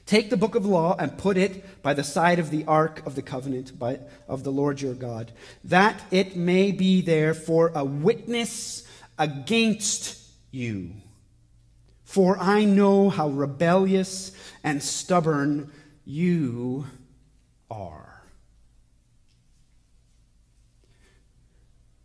Take 0.06 0.30
the 0.30 0.38
book 0.38 0.56
of 0.56 0.66
law 0.66 0.96
and 0.98 1.18
put 1.18 1.38
it 1.38 1.82
by 1.82 1.94
the 1.94 2.04
side 2.04 2.40
of 2.40 2.50
the 2.50 2.66
ark 2.66 3.06
of 3.06 3.16
the 3.16 3.22
covenant 3.22 3.78
by, 3.78 4.00
of 4.28 4.44
the 4.44 4.52
Lord 4.52 4.82
your 4.82 4.94
God, 4.96 5.32
that 5.64 6.02
it 6.12 6.36
may 6.36 6.72
be 6.72 7.02
there 7.02 7.34
for 7.34 7.72
a 7.74 7.86
witness 7.86 8.88
against 9.18 10.20
you. 10.52 10.92
For 12.04 12.38
I 12.38 12.66
know 12.66 13.10
how 13.10 13.30
rebellious 13.30 14.32
and 14.64 14.84
stubborn 14.84 15.72
you 16.06 16.86
are. 17.72 18.13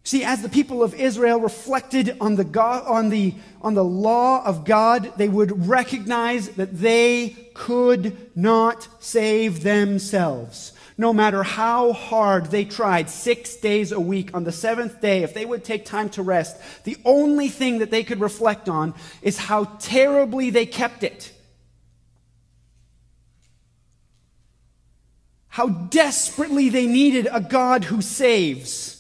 See, 0.09 0.25
as 0.25 0.41
the 0.41 0.49
people 0.49 0.83
of 0.83 0.95
Israel 0.95 1.39
reflected 1.39 2.17
on 2.19 2.37
the, 2.37 2.45
God, 2.45 2.87
on, 2.87 3.11
the, 3.11 3.35
on 3.61 3.75
the 3.75 3.85
law 3.85 4.43
of 4.43 4.65
God, 4.65 5.13
they 5.19 5.29
would 5.29 5.69
recognize 5.69 6.49
that 6.53 6.79
they 6.79 7.51
could 7.53 8.17
not 8.35 8.89
save 9.01 9.63
themselves. 9.63 10.73
No 10.97 11.13
matter 11.13 11.43
how 11.43 11.93
hard 11.93 12.47
they 12.47 12.65
tried, 12.65 13.11
six 13.11 13.57
days 13.57 13.93
a 13.93 14.01
week, 14.01 14.31
on 14.33 14.45
the 14.45 14.51
seventh 14.51 14.99
day, 15.03 15.25
if 15.25 15.35
they 15.35 15.45
would 15.45 15.63
take 15.63 15.85
time 15.85 16.09
to 16.09 16.23
rest, 16.23 16.57
the 16.85 16.97
only 17.05 17.51
thing 17.51 17.81
that 17.81 17.91
they 17.91 18.03
could 18.03 18.21
reflect 18.21 18.67
on 18.67 18.95
is 19.21 19.37
how 19.37 19.65
terribly 19.79 20.49
they 20.49 20.65
kept 20.65 21.03
it. 21.03 21.31
How 25.49 25.69
desperately 25.69 26.71
they 26.71 26.87
needed 26.87 27.29
a 27.31 27.43
God 27.43 27.85
who 27.85 28.01
saves. 28.01 28.98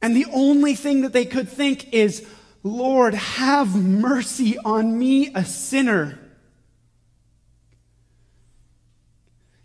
And 0.00 0.14
the 0.14 0.26
only 0.32 0.74
thing 0.74 1.02
that 1.02 1.12
they 1.12 1.24
could 1.24 1.48
think 1.48 1.92
is, 1.92 2.26
Lord, 2.62 3.14
have 3.14 3.74
mercy 3.74 4.56
on 4.58 4.98
me, 4.98 5.32
a 5.34 5.44
sinner. 5.44 6.18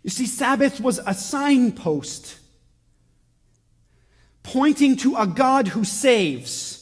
You 0.02 0.10
see, 0.10 0.26
Sabbath 0.26 0.80
was 0.80 1.00
a 1.06 1.14
signpost 1.14 2.38
pointing 4.42 4.96
to 4.96 5.16
a 5.16 5.26
God 5.26 5.68
who 5.68 5.84
saves. 5.84 6.80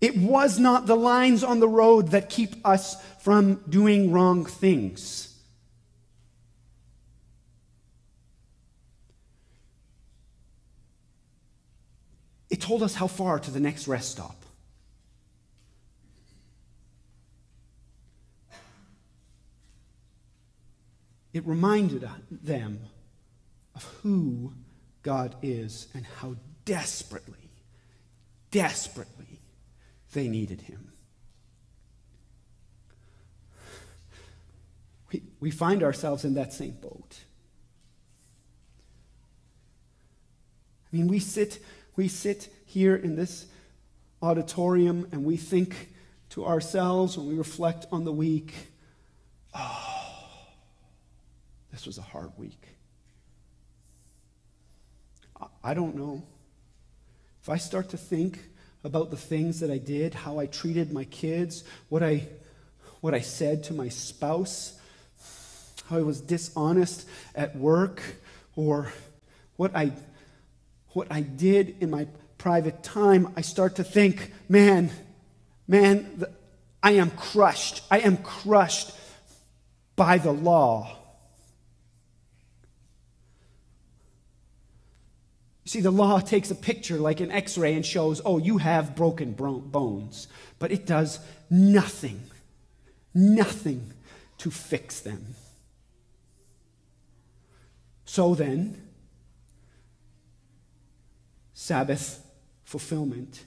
It 0.00 0.16
was 0.16 0.58
not 0.58 0.86
the 0.86 0.96
lines 0.96 1.44
on 1.44 1.60
the 1.60 1.68
road 1.68 2.08
that 2.08 2.28
keep 2.28 2.56
us 2.66 3.02
from 3.20 3.62
doing 3.68 4.12
wrong 4.12 4.44
things. 4.44 5.33
It 12.54 12.60
told 12.60 12.84
us 12.84 12.94
how 12.94 13.08
far 13.08 13.40
to 13.40 13.50
the 13.50 13.58
next 13.58 13.88
rest 13.88 14.12
stop. 14.12 14.44
It 21.32 21.44
reminded 21.44 22.08
them 22.30 22.78
of 23.74 23.82
who 24.04 24.52
God 25.02 25.34
is 25.42 25.88
and 25.94 26.06
how 26.20 26.36
desperately, 26.64 27.50
desperately 28.52 29.40
they 30.12 30.28
needed 30.28 30.60
Him. 30.60 30.92
We, 35.10 35.24
we 35.40 35.50
find 35.50 35.82
ourselves 35.82 36.24
in 36.24 36.34
that 36.34 36.52
same 36.52 36.76
boat. 36.80 37.18
I 40.92 40.96
mean, 40.96 41.08
we 41.08 41.18
sit 41.18 41.58
we 41.96 42.08
sit 42.08 42.48
here 42.66 42.96
in 42.96 43.16
this 43.16 43.46
auditorium 44.22 45.06
and 45.12 45.24
we 45.24 45.36
think 45.36 45.90
to 46.30 46.44
ourselves 46.44 47.16
when 47.16 47.28
we 47.28 47.34
reflect 47.34 47.86
on 47.92 48.04
the 48.04 48.12
week, 48.12 48.54
oh, 49.54 50.06
this 51.70 51.86
was 51.86 51.98
a 51.98 52.02
hard 52.02 52.32
week. 52.36 52.68
I 55.62 55.74
don't 55.74 55.94
know. 55.94 56.22
If 57.42 57.48
I 57.48 57.56
start 57.56 57.90
to 57.90 57.96
think 57.96 58.38
about 58.84 59.10
the 59.10 59.16
things 59.16 59.60
that 59.60 59.70
I 59.70 59.78
did, 59.78 60.14
how 60.14 60.38
I 60.38 60.46
treated 60.46 60.92
my 60.92 61.04
kids, 61.04 61.64
what 61.88 62.02
I, 62.02 62.26
what 63.00 63.14
I 63.14 63.20
said 63.20 63.64
to 63.64 63.74
my 63.74 63.88
spouse, 63.88 64.78
how 65.86 65.98
I 65.98 66.02
was 66.02 66.20
dishonest 66.20 67.06
at 67.34 67.56
work, 67.56 68.02
or 68.56 68.92
what 69.56 69.74
I 69.74 69.92
what 70.94 71.08
I 71.10 71.20
did 71.20 71.76
in 71.80 71.90
my 71.90 72.06
private 72.38 72.82
time, 72.82 73.32
I 73.36 73.42
start 73.42 73.76
to 73.76 73.84
think, 73.84 74.32
man, 74.48 74.90
man, 75.68 76.10
the, 76.16 76.30
I 76.82 76.92
am 76.92 77.10
crushed. 77.10 77.82
I 77.90 78.00
am 78.00 78.18
crushed 78.18 78.92
by 79.96 80.18
the 80.18 80.32
law. 80.32 80.98
See, 85.66 85.80
the 85.80 85.90
law 85.90 86.20
takes 86.20 86.50
a 86.50 86.54
picture 86.54 86.98
like 86.98 87.20
an 87.20 87.30
x 87.30 87.56
ray 87.56 87.74
and 87.74 87.84
shows, 87.84 88.20
oh, 88.24 88.38
you 88.38 88.58
have 88.58 88.94
broken 88.94 89.32
bones. 89.32 90.28
But 90.58 90.70
it 90.70 90.84
does 90.86 91.18
nothing, 91.48 92.20
nothing 93.14 93.92
to 94.38 94.50
fix 94.50 95.00
them. 95.00 95.34
So 98.04 98.34
then, 98.34 98.83
Sabbath 101.64 102.22
fulfillment. 102.64 103.42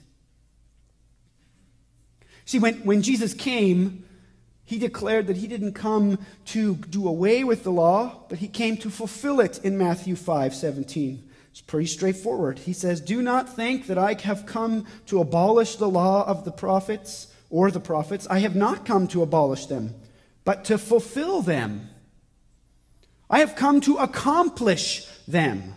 See, 2.46 2.58
when, 2.58 2.74
when 2.78 3.00
Jesus 3.00 3.32
came, 3.32 4.04
he 4.64 4.76
declared 4.76 5.28
that 5.28 5.36
he 5.36 5.46
didn't 5.46 5.74
come 5.74 6.18
to 6.46 6.74
do 6.74 7.06
away 7.06 7.44
with 7.44 7.62
the 7.62 7.70
law, 7.70 8.24
but 8.28 8.38
he 8.38 8.48
came 8.48 8.76
to 8.78 8.90
fulfill 8.90 9.38
it 9.38 9.64
in 9.64 9.78
Matthew 9.78 10.16
5 10.16 10.52
17. 10.52 11.30
It's 11.52 11.60
pretty 11.60 11.86
straightforward. 11.86 12.58
He 12.58 12.72
says, 12.72 13.00
Do 13.00 13.22
not 13.22 13.54
think 13.54 13.86
that 13.86 13.98
I 13.98 14.14
have 14.22 14.46
come 14.46 14.84
to 15.06 15.20
abolish 15.20 15.76
the 15.76 15.88
law 15.88 16.26
of 16.26 16.44
the 16.44 16.50
prophets 16.50 17.32
or 17.50 17.70
the 17.70 17.78
prophets. 17.78 18.26
I 18.28 18.40
have 18.40 18.56
not 18.56 18.84
come 18.84 19.06
to 19.08 19.22
abolish 19.22 19.66
them, 19.66 19.94
but 20.44 20.64
to 20.64 20.76
fulfill 20.76 21.40
them. 21.40 21.88
I 23.30 23.38
have 23.38 23.54
come 23.54 23.80
to 23.82 23.98
accomplish 23.98 25.06
them. 25.28 25.76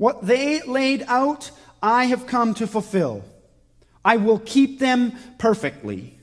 What 0.00 0.26
they 0.26 0.62
laid 0.62 1.04
out, 1.08 1.50
I 1.82 2.04
have 2.06 2.26
come 2.26 2.54
to 2.54 2.66
fulfill. 2.66 3.24
I 4.04 4.16
will 4.16 4.38
keep 4.38 4.78
them 4.78 5.12
perfectly. 5.38 6.18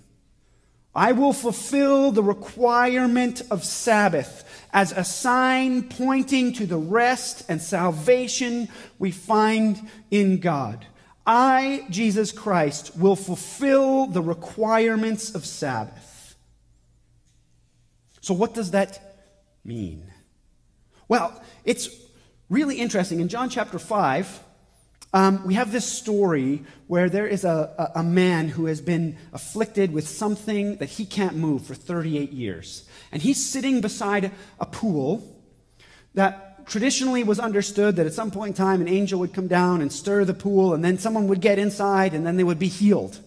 I 0.95 1.11
will 1.11 1.33
fulfill 1.33 2.11
the 2.11 2.23
requirement 2.23 3.43
of 3.51 3.63
Sabbath 3.63 4.43
as 4.73 4.91
a 4.91 5.03
sign 5.03 5.89
pointing 5.89 6.53
to 6.53 6.65
the 6.65 6.77
rest 6.77 7.45
and 7.47 7.61
salvation 7.61 8.67
we 8.97 9.11
find 9.11 9.89
in 10.09 10.39
God. 10.39 10.87
I, 11.25 11.85
Jesus 11.91 12.31
Christ, 12.31 12.97
will 12.97 13.15
fulfill 13.15 14.07
the 14.07 14.21
requirements 14.21 15.35
of 15.35 15.45
Sabbath. 15.45 16.35
So, 18.21 18.33
what 18.33 18.53
does 18.53 18.71
that 18.71 18.99
mean? 19.63 20.11
Well, 21.07 21.41
it's 21.63 21.89
really 22.49 22.77
interesting. 22.77 23.19
In 23.19 23.27
John 23.27 23.49
chapter 23.49 23.77
5, 23.77 24.43
um, 25.13 25.45
we 25.45 25.53
have 25.53 25.71
this 25.71 25.85
story 25.85 26.63
where 26.87 27.09
there 27.09 27.27
is 27.27 27.45
a, 27.45 27.91
a, 27.95 27.99
a 27.99 28.03
man 28.03 28.49
who 28.49 28.65
has 28.65 28.81
been 28.81 29.17
afflicted 29.31 29.93
with 29.93 30.07
something 30.07 30.77
that 30.77 30.89
he 30.89 31.05
can't 31.05 31.35
move 31.35 31.65
for 31.65 31.75
38 31.75 32.31
years. 32.31 32.87
And 33.11 33.21
he's 33.21 33.43
sitting 33.43 33.81
beside 33.81 34.31
a 34.59 34.65
pool 34.65 35.23
that 36.13 36.67
traditionally 36.67 37.23
was 37.23 37.39
understood 37.39 37.95
that 37.95 38.05
at 38.05 38.13
some 38.13 38.31
point 38.31 38.49
in 38.49 38.65
time 38.65 38.81
an 38.81 38.89
angel 38.89 39.19
would 39.19 39.33
come 39.33 39.47
down 39.47 39.81
and 39.81 39.91
stir 39.91 40.25
the 40.25 40.33
pool, 40.33 40.73
and 40.73 40.83
then 40.83 40.97
someone 40.97 41.27
would 41.27 41.41
get 41.41 41.57
inside 41.57 42.13
and 42.13 42.27
then 42.27 42.35
they 42.35 42.43
would 42.43 42.59
be 42.59 42.67
healed. 42.67 43.19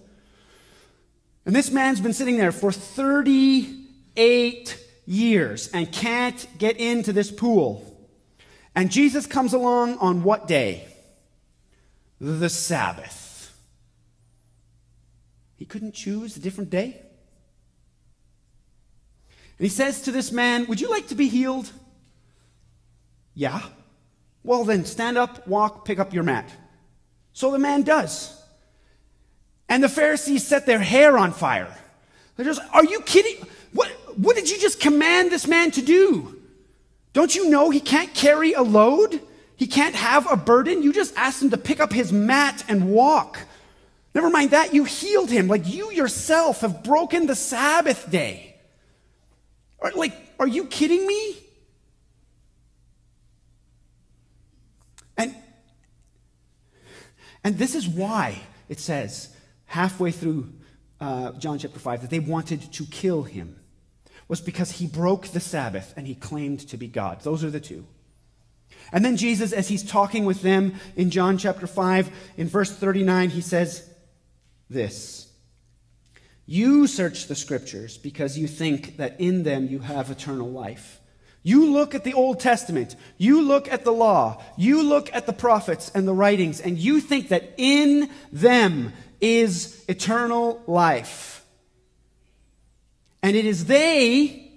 And 1.47 1.57
this 1.57 1.71
man's 1.71 2.01
been 2.01 2.13
sitting 2.13 2.37
there 2.37 2.53
for 2.53 2.71
38 2.71 4.87
years 5.07 5.71
and 5.73 5.91
can't 5.91 6.47
get 6.59 6.77
into 6.77 7.15
this 7.15 7.31
pool. 7.31 7.87
And 8.75 8.91
Jesus 8.91 9.27
comes 9.27 9.55
along 9.55 9.97
on 9.99 10.23
what 10.23 10.47
day? 10.47 10.87
The 12.21 12.49
Sabbath. 12.49 13.57
He 15.57 15.65
couldn't 15.65 15.95
choose 15.95 16.37
a 16.37 16.41
different 16.41 16.71
day. 16.71 17.01
And 19.59 19.67
he 19.67 19.69
says 19.69 20.03
to 20.03 20.13
this 20.13 20.33
man, 20.33 20.67
Would 20.67 20.81
you 20.81 20.91
like 20.91 21.09
to 21.09 21.15
be 21.15 21.29
healed? 21.29 21.71
Yeah. 23.35 23.63
Well, 24.43 24.65
then 24.65 24.85
stand 24.85 25.19
up, 25.19 25.47
walk, 25.47 25.85
pick 25.85 25.99
up 25.99 26.15
your 26.15 26.23
mat. 26.23 26.51
So 27.33 27.51
the 27.51 27.59
man 27.59 27.83
does. 27.83 28.43
And 29.69 29.83
the 29.83 29.89
Pharisees 29.89 30.47
set 30.47 30.67
their 30.67 30.79
hair 30.79 31.17
on 31.17 31.33
fire. 31.33 31.75
They're 32.37 32.47
just, 32.47 32.63
Are 32.73 32.85
you 32.85 33.01
kidding? 33.03 33.47
What, 33.73 33.89
what 34.17 34.35
did 34.35 34.51
you 34.51 34.59
just 34.59 34.81
command 34.81 35.31
this 35.31 35.47
man 35.47 35.71
to 35.73 35.83
do? 35.83 36.41
Don't 37.13 37.35
you 37.35 37.51
know 37.51 37.71
he 37.71 37.81
can't 37.81 38.13
carry 38.15 38.53
a 38.53 38.63
load? 38.63 39.21
He 39.61 39.67
can't 39.67 39.95
have 39.95 40.27
a 40.33 40.39
burden? 40.39 40.83
You 40.83 40.91
just 40.91 41.15
asked 41.19 41.43
him 41.43 41.51
to 41.51 41.59
pick 41.59 41.81
up 41.81 41.93
his 41.93 42.15
mat 42.15 42.65
and 42.67 42.91
walk. 42.91 43.39
Never 44.15 44.31
mind 44.31 44.53
that, 44.53 44.73
you 44.73 44.85
healed 44.85 45.31
him. 45.31 45.49
Like 45.49 45.69
you 45.69 45.93
yourself 45.93 46.63
have 46.63 46.83
broken 46.83 47.27
the 47.27 47.37
Sabbath 47.37 48.11
day. 48.11 48.57
Like, 49.95 50.15
are 50.39 50.47
you 50.47 50.65
kidding 50.65 51.07
me? 51.07 51.37
And, 55.19 55.35
and 57.45 57.59
this 57.59 57.75
is 57.75 57.87
why 57.87 58.39
it 58.71 58.81
says 58.81 59.29
halfway 59.67 60.11
through 60.11 60.55
uh, 61.03 61.33
John 61.33 61.59
chapter 61.59 61.79
5 61.79 62.01
that 62.01 62.09
they 62.09 62.19
wanted 62.19 62.73
to 62.73 62.87
kill 62.87 63.25
him 63.25 63.61
was 64.27 64.41
because 64.41 64.71
he 64.71 64.87
broke 64.87 65.29
the 65.29 65.41
Sabbath 65.41 65.93
and 65.99 66.07
he 66.07 66.15
claimed 66.15 66.61
to 66.61 66.79
be 66.79 66.89
God. 66.89 67.21
Those 67.21 67.45
are 67.45 67.51
the 67.51 67.61
two. 67.61 67.85
And 68.93 69.05
then 69.05 69.17
Jesus, 69.17 69.53
as 69.53 69.69
he's 69.69 69.85
talking 69.85 70.25
with 70.25 70.43
them 70.43 70.75
in 70.97 71.11
John 71.11 71.39
chapter 71.39 71.67
5, 71.67 72.11
in 72.37 72.49
verse 72.49 72.73
39, 72.73 73.31
he 73.31 73.41
says 73.41 73.89
this 74.69 75.31
You 76.47 76.87
search 76.87 77.27
the 77.27 77.35
scriptures 77.35 77.99
because 77.99 78.39
you 78.39 78.49
think 78.49 78.97
that 78.97 79.21
in 79.21 79.43
them 79.43 79.69
you 79.69 79.81
have 79.81 80.11
eternal 80.11 80.51
life. 80.51 81.01
You 81.43 81.71
look 81.71 81.95
at 81.95 82.05
the 82.05 82.13
Old 82.13 82.39
Testament, 82.39 82.97
you 83.17 83.41
look 83.41 83.71
at 83.73 83.85
the 83.85 83.93
law, 83.93 84.43
you 84.59 84.83
look 84.83 85.09
at 85.15 85.25
the 85.25 85.33
prophets 85.33 85.91
and 85.95 86.07
the 86.07 86.13
writings, 86.13 86.61
and 86.61 86.77
you 86.77 87.01
think 87.01 87.29
that 87.29 87.55
in 87.57 88.11
them 88.31 88.93
is 89.21 89.83
eternal 89.89 90.63
life. 90.67 91.45
And 93.23 93.37
it 93.37 93.47
is 93.47 93.67
they 93.67 94.51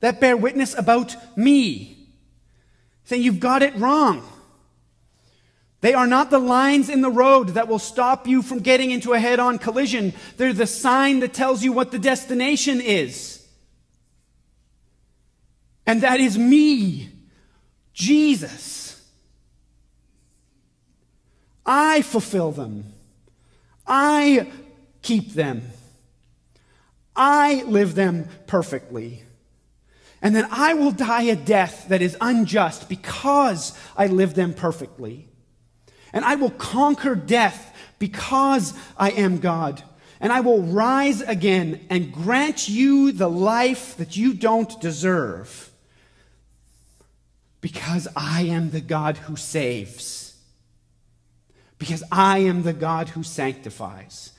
that 0.00 0.20
bear 0.20 0.36
witness 0.36 0.76
about 0.76 1.16
me, 1.36 1.95
saying, 3.06 3.22
You've 3.22 3.40
got 3.40 3.62
it 3.62 3.74
wrong. 3.76 4.22
They 5.80 5.94
are 5.94 6.06
not 6.06 6.30
the 6.30 6.38
lines 6.38 6.88
in 6.88 7.00
the 7.00 7.10
road 7.10 7.50
that 7.50 7.68
will 7.68 7.78
stop 7.78 8.26
you 8.26 8.42
from 8.42 8.58
getting 8.58 8.90
into 8.90 9.12
a 9.12 9.18
head 9.18 9.38
on 9.38 9.58
collision. 9.58 10.14
They're 10.36 10.52
the 10.52 10.66
sign 10.66 11.20
that 11.20 11.32
tells 11.32 11.62
you 11.62 11.72
what 11.72 11.92
the 11.92 11.98
destination 11.98 12.80
is. 12.80 13.46
And 15.86 16.02
that 16.02 16.18
is 16.18 16.36
me, 16.36 17.10
Jesus. 17.92 19.00
I 21.64 22.02
fulfill 22.02 22.52
them, 22.52 22.92
I 23.86 24.50
keep 25.02 25.32
them. 25.32 25.62
I 27.18 27.62
live 27.62 27.94
them 27.94 28.28
perfectly. 28.46 29.22
And 30.26 30.34
then 30.34 30.48
I 30.50 30.74
will 30.74 30.90
die 30.90 31.22
a 31.22 31.36
death 31.36 31.86
that 31.86 32.02
is 32.02 32.16
unjust 32.20 32.88
because 32.88 33.78
I 33.96 34.08
live 34.08 34.34
them 34.34 34.54
perfectly. 34.54 35.28
And 36.12 36.24
I 36.24 36.34
will 36.34 36.50
conquer 36.50 37.14
death 37.14 37.72
because 38.00 38.74
I 38.96 39.10
am 39.12 39.38
God. 39.38 39.84
And 40.18 40.32
I 40.32 40.40
will 40.40 40.62
rise 40.62 41.20
again 41.20 41.86
and 41.90 42.12
grant 42.12 42.68
you 42.68 43.12
the 43.12 43.30
life 43.30 43.96
that 43.98 44.16
you 44.16 44.34
don't 44.34 44.80
deserve 44.80 45.70
because 47.60 48.08
I 48.16 48.46
am 48.46 48.70
the 48.70 48.80
God 48.80 49.18
who 49.18 49.36
saves. 49.36 50.36
Because 51.78 52.02
I 52.10 52.38
am 52.38 52.64
the 52.64 52.72
God 52.72 53.10
who 53.10 53.22
sanctifies. 53.22 54.32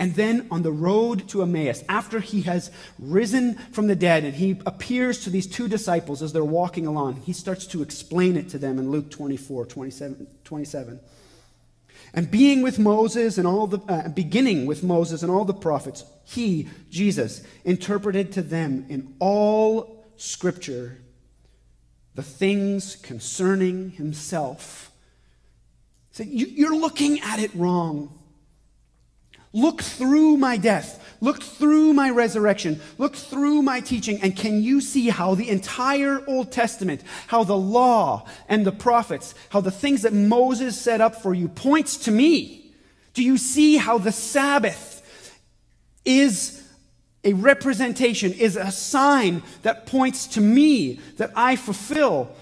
And 0.00 0.14
then 0.14 0.48
on 0.50 0.62
the 0.62 0.72
road 0.72 1.28
to 1.28 1.42
Emmaus, 1.42 1.84
after 1.86 2.20
he 2.20 2.40
has 2.42 2.70
risen 2.98 3.56
from 3.70 3.86
the 3.86 3.94
dead 3.94 4.24
and 4.24 4.34
he 4.34 4.58
appears 4.64 5.22
to 5.24 5.30
these 5.30 5.46
two 5.46 5.68
disciples 5.68 6.22
as 6.22 6.32
they're 6.32 6.42
walking 6.42 6.86
along, 6.86 7.16
he 7.16 7.34
starts 7.34 7.66
to 7.66 7.82
explain 7.82 8.38
it 8.38 8.48
to 8.48 8.58
them 8.58 8.78
in 8.78 8.90
Luke 8.90 9.10
24, 9.10 9.66
27. 9.66 10.26
27. 10.42 11.00
And 12.14 12.30
being 12.30 12.62
with 12.62 12.78
Moses 12.78 13.36
and 13.36 13.46
all 13.46 13.66
the, 13.66 13.78
uh, 13.92 14.08
beginning 14.08 14.64
with 14.64 14.82
Moses 14.82 15.22
and 15.22 15.30
all 15.30 15.44
the 15.44 15.52
prophets, 15.52 16.02
he, 16.24 16.70
Jesus, 16.88 17.42
interpreted 17.66 18.32
to 18.32 18.42
them 18.42 18.86
in 18.88 19.14
all 19.18 20.02
scripture 20.16 20.96
the 22.14 22.22
things 22.22 22.96
concerning 22.96 23.90
himself. 23.90 24.90
He 26.08 26.24
said, 26.24 26.28
You're 26.28 26.74
looking 26.74 27.20
at 27.20 27.38
it 27.38 27.54
wrong. 27.54 28.16
Look 29.52 29.82
through 29.82 30.36
my 30.36 30.56
death. 30.56 30.96
Look 31.20 31.42
through 31.42 31.92
my 31.92 32.10
resurrection. 32.10 32.80
Look 32.98 33.16
through 33.16 33.62
my 33.62 33.80
teaching. 33.80 34.20
And 34.22 34.36
can 34.36 34.62
you 34.62 34.80
see 34.80 35.08
how 35.08 35.34
the 35.34 35.48
entire 35.48 36.24
Old 36.26 36.52
Testament, 36.52 37.02
how 37.26 37.44
the 37.44 37.56
law 37.56 38.26
and 38.48 38.64
the 38.64 38.72
prophets, 38.72 39.34
how 39.50 39.60
the 39.60 39.70
things 39.70 40.02
that 40.02 40.12
Moses 40.12 40.80
set 40.80 41.00
up 41.00 41.16
for 41.16 41.34
you 41.34 41.48
points 41.48 41.96
to 41.98 42.10
me? 42.10 42.72
Do 43.12 43.24
you 43.24 43.36
see 43.36 43.76
how 43.76 43.98
the 43.98 44.12
Sabbath 44.12 45.38
is 46.04 46.62
a 47.24 47.32
representation, 47.34 48.32
is 48.32 48.56
a 48.56 48.70
sign 48.70 49.42
that 49.62 49.84
points 49.86 50.26
to 50.28 50.40
me 50.40 51.00
that 51.16 51.32
I 51.34 51.56
fulfill? 51.56 52.34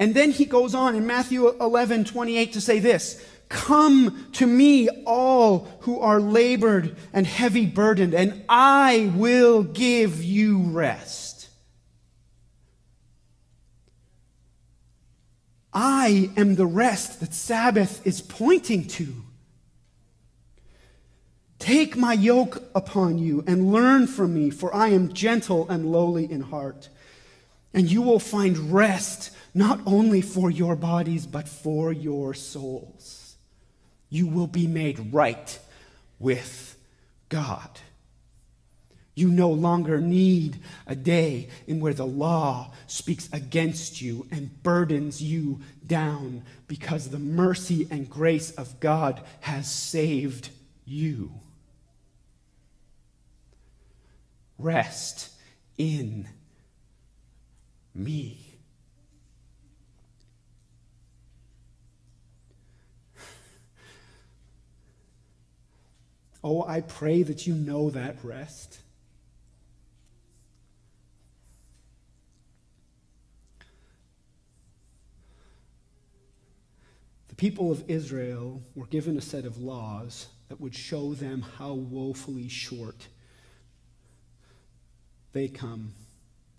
And 0.00 0.14
then 0.14 0.32
he 0.32 0.44
goes 0.44 0.74
on 0.74 0.94
in 0.94 1.06
Matthew 1.06 1.48
11, 1.48 2.04
28 2.04 2.52
to 2.52 2.60
say 2.60 2.78
this 2.78 3.24
Come 3.48 4.26
to 4.32 4.46
me, 4.46 4.88
all 5.06 5.68
who 5.80 6.00
are 6.00 6.20
labored 6.20 6.96
and 7.12 7.26
heavy 7.26 7.64
burdened, 7.64 8.14
and 8.14 8.44
I 8.48 9.10
will 9.14 9.62
give 9.62 10.22
you 10.22 10.58
rest. 10.64 11.48
I 15.72 16.30
am 16.36 16.56
the 16.56 16.66
rest 16.66 17.20
that 17.20 17.32
Sabbath 17.32 18.06
is 18.06 18.20
pointing 18.20 18.86
to. 18.88 19.14
Take 21.58 21.96
my 21.96 22.12
yoke 22.12 22.62
upon 22.74 23.18
you 23.18 23.44
and 23.46 23.72
learn 23.72 24.06
from 24.06 24.34
me, 24.34 24.50
for 24.50 24.74
I 24.74 24.88
am 24.88 25.12
gentle 25.12 25.68
and 25.68 25.90
lowly 25.90 26.30
in 26.30 26.42
heart. 26.42 26.88
And 27.72 27.90
you 27.90 28.02
will 28.02 28.20
find 28.20 28.72
rest 28.72 29.30
not 29.54 29.80
only 29.86 30.20
for 30.20 30.50
your 30.50 30.76
bodies, 30.76 31.26
but 31.26 31.48
for 31.48 31.92
your 31.92 32.34
souls 32.34 33.17
you 34.10 34.26
will 34.26 34.46
be 34.46 34.66
made 34.66 35.12
right 35.12 35.58
with 36.18 36.76
God. 37.28 37.68
You 39.14 39.28
no 39.28 39.50
longer 39.50 40.00
need 40.00 40.60
a 40.86 40.94
day 40.94 41.48
in 41.66 41.80
where 41.80 41.92
the 41.92 42.06
law 42.06 42.72
speaks 42.86 43.28
against 43.32 44.00
you 44.00 44.28
and 44.30 44.62
burdens 44.62 45.20
you 45.20 45.58
down 45.84 46.44
because 46.68 47.08
the 47.08 47.18
mercy 47.18 47.88
and 47.90 48.08
grace 48.08 48.52
of 48.52 48.78
God 48.78 49.20
has 49.40 49.70
saved 49.70 50.50
you. 50.84 51.32
Rest 54.56 55.30
in 55.76 56.28
me. 57.94 58.47
Oh, 66.50 66.64
I 66.66 66.80
pray 66.80 67.22
that 67.24 67.46
you 67.46 67.52
know 67.52 67.90
that 67.90 68.16
rest. 68.24 68.78
The 77.28 77.34
people 77.34 77.70
of 77.70 77.84
Israel 77.86 78.62
were 78.74 78.86
given 78.86 79.18
a 79.18 79.20
set 79.20 79.44
of 79.44 79.58
laws 79.58 80.28
that 80.48 80.58
would 80.58 80.74
show 80.74 81.12
them 81.12 81.42
how 81.58 81.74
woefully 81.74 82.48
short 82.48 83.08
they 85.34 85.48
come 85.48 85.92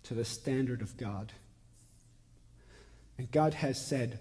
to 0.03 0.13
the 0.13 0.23
standard 0.23 0.83
of 0.83 0.97
God. 0.97 1.33
And 3.17 3.31
God 3.31 3.55
has 3.55 3.83
said, 3.83 4.19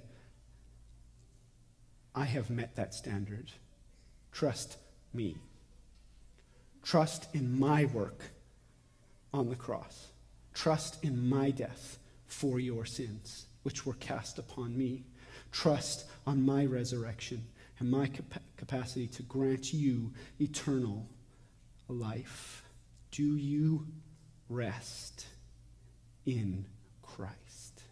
I 2.15 2.25
have 2.25 2.49
met 2.49 2.77
that 2.77 2.95
standard. 2.95 3.53
Trust 4.33 4.79
me. 5.13 5.37
Trust 6.89 7.29
in 7.35 7.61
my 7.61 7.85
work 7.85 8.23
on 9.35 9.51
the 9.51 9.55
cross. 9.55 10.09
Trust 10.55 11.05
in 11.05 11.29
my 11.29 11.51
death 11.51 11.99
for 12.29 12.59
your 12.59 12.87
sins, 12.87 13.45
which 13.63 13.85
were 13.85 13.93
cast 13.93 14.39
upon 14.39 14.75
me. 14.75 15.05
Trust 15.53 16.07
on 16.27 16.41
my 16.41 16.65
resurrection 16.65 17.45
and 17.79 17.91
my 17.91 18.07
cap- 18.07 18.43
capacity 18.57 19.07
to 19.07 19.23
grant 19.25 19.75
you 19.75 20.15
eternal 20.41 21.07
life. 21.89 22.65
Do 23.11 23.37
you 23.37 23.87
rest 24.49 25.27
in 26.25 26.65
Christ? 27.03 27.83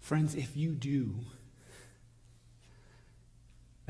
Friends, 0.00 0.34
if 0.34 0.54
you 0.54 0.72
do, 0.72 1.14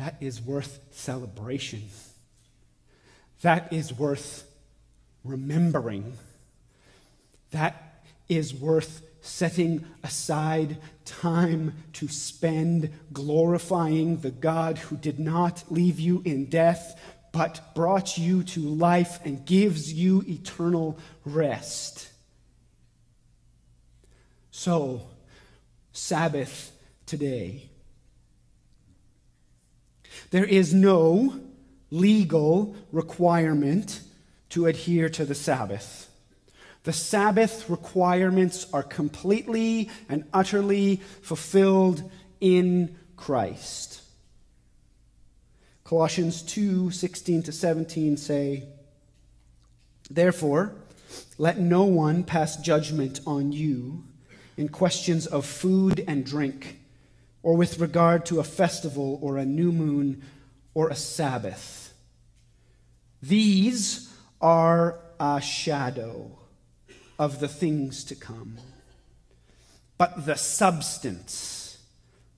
that 0.01 0.16
is 0.18 0.40
worth 0.40 0.80
celebration. 0.92 1.82
That 3.42 3.70
is 3.70 3.92
worth 3.92 4.51
remembering. 5.24 6.14
That 7.51 8.03
is 8.26 8.55
worth 8.55 9.03
setting 9.20 9.84
aside 10.03 10.78
time 11.05 11.74
to 11.92 12.09
spend 12.09 12.90
glorifying 13.12 14.22
the 14.22 14.30
God 14.30 14.78
who 14.78 14.96
did 14.96 15.20
not 15.20 15.64
leave 15.70 16.01
you 16.01 16.22
in 16.24 16.46
death, 16.46 16.98
but 17.30 17.74
brought 17.74 18.16
you 18.16 18.42
to 18.44 18.61
life 18.61 19.20
and 19.26 19.44
gives 19.44 19.92
you 19.92 20.24
eternal 20.26 20.98
rest. 21.26 22.09
So, 24.51 25.03
Sabbath 25.92 26.72
today. 27.05 27.70
There 30.31 30.45
is 30.45 30.72
no 30.72 31.41
legal 31.91 32.74
requirement 32.93 34.01
to 34.51 34.66
adhere 34.66 35.09
to 35.11 35.24
the 35.24 35.35
Sabbath. 35.35 36.09
The 36.85 36.93
Sabbath 36.93 37.68
requirements 37.68 38.66
are 38.72 38.83
completely 38.83 39.91
and 40.09 40.24
utterly 40.33 40.97
fulfilled 41.22 42.11
in 42.41 42.97
Christ. 43.16 44.03
Colossians 45.85 46.43
2 46.43 46.91
16 46.91 47.43
to 47.45 47.53
17 47.53 48.16
say, 48.16 48.64
Therefore, 50.11 50.74
let 51.39 51.59
no 51.59 51.85
one 51.85 52.24
pass 52.24 52.57
judgment 52.57 53.20
on 53.26 53.53
you 53.53 54.05
in 54.57 54.68
questions 54.68 55.26
of 55.26 55.45
food 55.45 56.05
and 56.07 56.24
drink, 56.24 56.80
or 57.43 57.57
with 57.57 57.78
regard 57.78 58.26
to 58.26 58.41
a 58.41 58.45
festival 58.45 59.18
or 59.22 59.38
a 59.38 59.47
new 59.47 59.72
moon 59.72 60.22
or 60.74 60.88
a 60.88 60.97
Sabbath. 60.97 61.93
These 63.22 64.12
are 64.41 65.01
a 65.18 65.41
shadow 65.41 66.38
of 67.18 67.41
the 67.41 67.49
things 67.49 68.05
to 68.05 68.14
come. 68.14 68.59
But 69.99 70.24
the 70.24 70.36
substance 70.36 71.78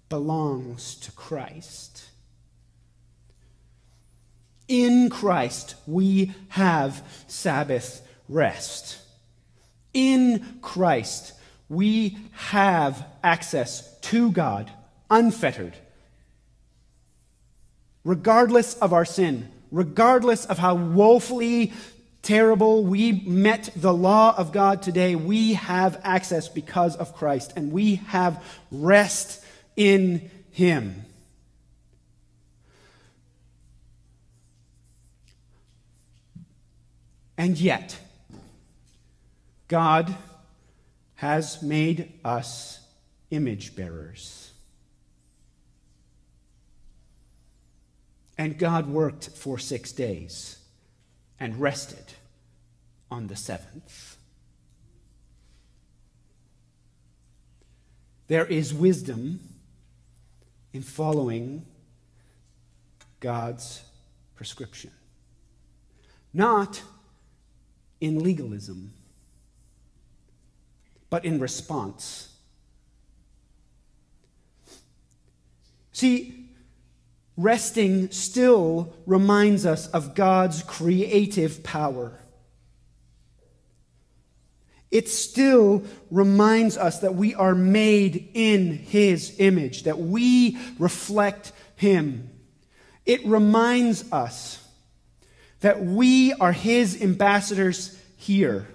belongs 0.09 0.97
to 0.97 1.13
Christ. 1.13 2.05
In 4.67 5.09
Christ, 5.11 5.77
we 5.87 6.35
have 6.49 7.05
Sabbath 7.29 8.07
rest. 8.29 8.99
In 9.95 10.59
Christ, 10.61 11.35
we 11.69 12.19
have 12.33 13.07
access 13.23 13.99
to 14.01 14.33
God 14.33 14.71
unfettered, 15.13 15.77
regardless 18.03 18.75
of 18.75 18.95
our 18.95 19.05
sin, 19.05 19.49
regardless 19.71 20.47
of 20.47 20.59
how 20.59 20.75
woefully 20.75 21.73
terrible. 22.23 22.85
We 22.85 23.13
met 23.13 23.69
the 23.77 23.93
law 23.93 24.35
of 24.37 24.53
God 24.53 24.83
today. 24.83 25.15
We 25.15 25.53
have 25.55 26.01
access 26.03 26.49
because 26.49 26.97
of 26.97 27.15
Christ, 27.15 27.53
and 27.57 27.73
we 27.73 27.97
have 27.97 28.43
rest 28.71 29.45
in 29.77 30.31
Him. 30.51 31.05
And 37.37 37.59
yet, 37.59 37.99
God 39.69 40.15
has 41.17 41.63
made 41.63 42.13
us 42.25 42.81
image 43.31 43.75
bearers. 43.75 44.52
And 48.43 48.59
God 48.59 48.89
worked 48.89 49.29
for 49.29 49.57
six 49.57 49.93
days 49.93 50.59
and 51.39 51.61
rested 51.61 52.15
on 53.09 53.29
the 53.29 53.37
seventh. 53.37 54.17
There 58.27 58.45
is 58.45 58.75
wisdom 58.75 59.39
in 60.73 60.83
following 60.83 61.65
God's 63.21 63.85
prescription, 64.35 64.91
not 66.35 66.83
in 68.01 68.19
legalism, 68.25 68.93
but 71.11 71.25
in 71.25 71.39
response. 71.39 72.35
See, 75.93 76.42
resting 77.37 78.11
still 78.11 78.95
reminds 79.07 79.65
us 79.65 79.89
of 79.89 80.15
God's 80.15 80.63
creative 80.63 81.63
power. 81.63 82.19
It 84.91 85.09
still 85.09 85.85
reminds 86.11 86.77
us 86.77 87.01
that 87.01 87.15
we 87.15 87.35
are 87.35 87.55
made 87.55 88.31
in 88.35 88.73
His 88.73 89.35
image, 89.39 89.85
that 89.85 89.99
we 89.99 90.59
reflect 90.79 91.53
Him. 91.77 92.29
It 93.07 93.25
reminds 93.25 94.13
us 94.13 94.63
that 95.61 95.83
we 95.83 96.35
are 96.35 96.53
His 96.53 97.01
ambassadors 97.01 97.99
here, 98.19 98.69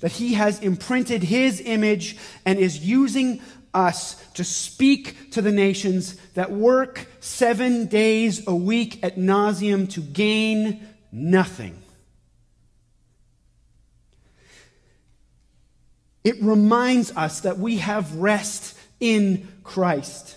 that 0.00 0.12
He 0.12 0.34
has 0.34 0.60
imprinted 0.60 1.22
His 1.22 1.62
image 1.62 2.18
and 2.44 2.58
is 2.58 2.86
using 2.86 3.40
us 3.74 4.22
to 4.34 4.44
speak 4.44 5.32
to 5.32 5.42
the 5.42 5.52
nations 5.52 6.16
that 6.34 6.50
work 6.50 7.06
seven 7.20 7.86
days 7.86 8.46
a 8.46 8.54
week 8.54 9.02
at 9.02 9.16
nauseum 9.16 9.90
to 9.90 10.00
gain 10.00 10.86
nothing. 11.12 11.82
It 16.24 16.42
reminds 16.42 17.16
us 17.16 17.40
that 17.40 17.58
we 17.58 17.78
have 17.78 18.16
rest 18.16 18.76
in 19.00 19.48
Christ. 19.62 20.36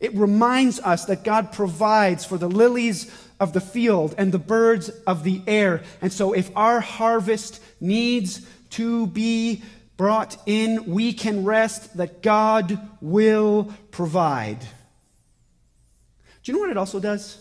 It 0.00 0.14
reminds 0.14 0.80
us 0.80 1.04
that 1.04 1.24
God 1.24 1.52
provides 1.52 2.24
for 2.24 2.38
the 2.38 2.48
lilies 2.48 3.10
of 3.38 3.52
the 3.52 3.60
field 3.60 4.14
and 4.16 4.32
the 4.32 4.38
birds 4.38 4.88
of 5.06 5.24
the 5.24 5.42
air. 5.46 5.82
And 6.00 6.12
so, 6.12 6.32
if 6.32 6.50
our 6.56 6.80
harvest 6.80 7.62
needs 7.80 8.46
to 8.70 9.06
be 9.08 9.62
brought 10.00 10.38
in, 10.46 10.86
we 10.86 11.12
can 11.12 11.44
rest 11.44 11.98
that 11.98 12.22
God 12.22 12.80
will 13.02 13.70
provide. 13.90 14.58
Do 14.60 14.66
you 16.44 16.54
know 16.54 16.60
what 16.60 16.70
it 16.70 16.78
also 16.78 17.00
does? 17.00 17.36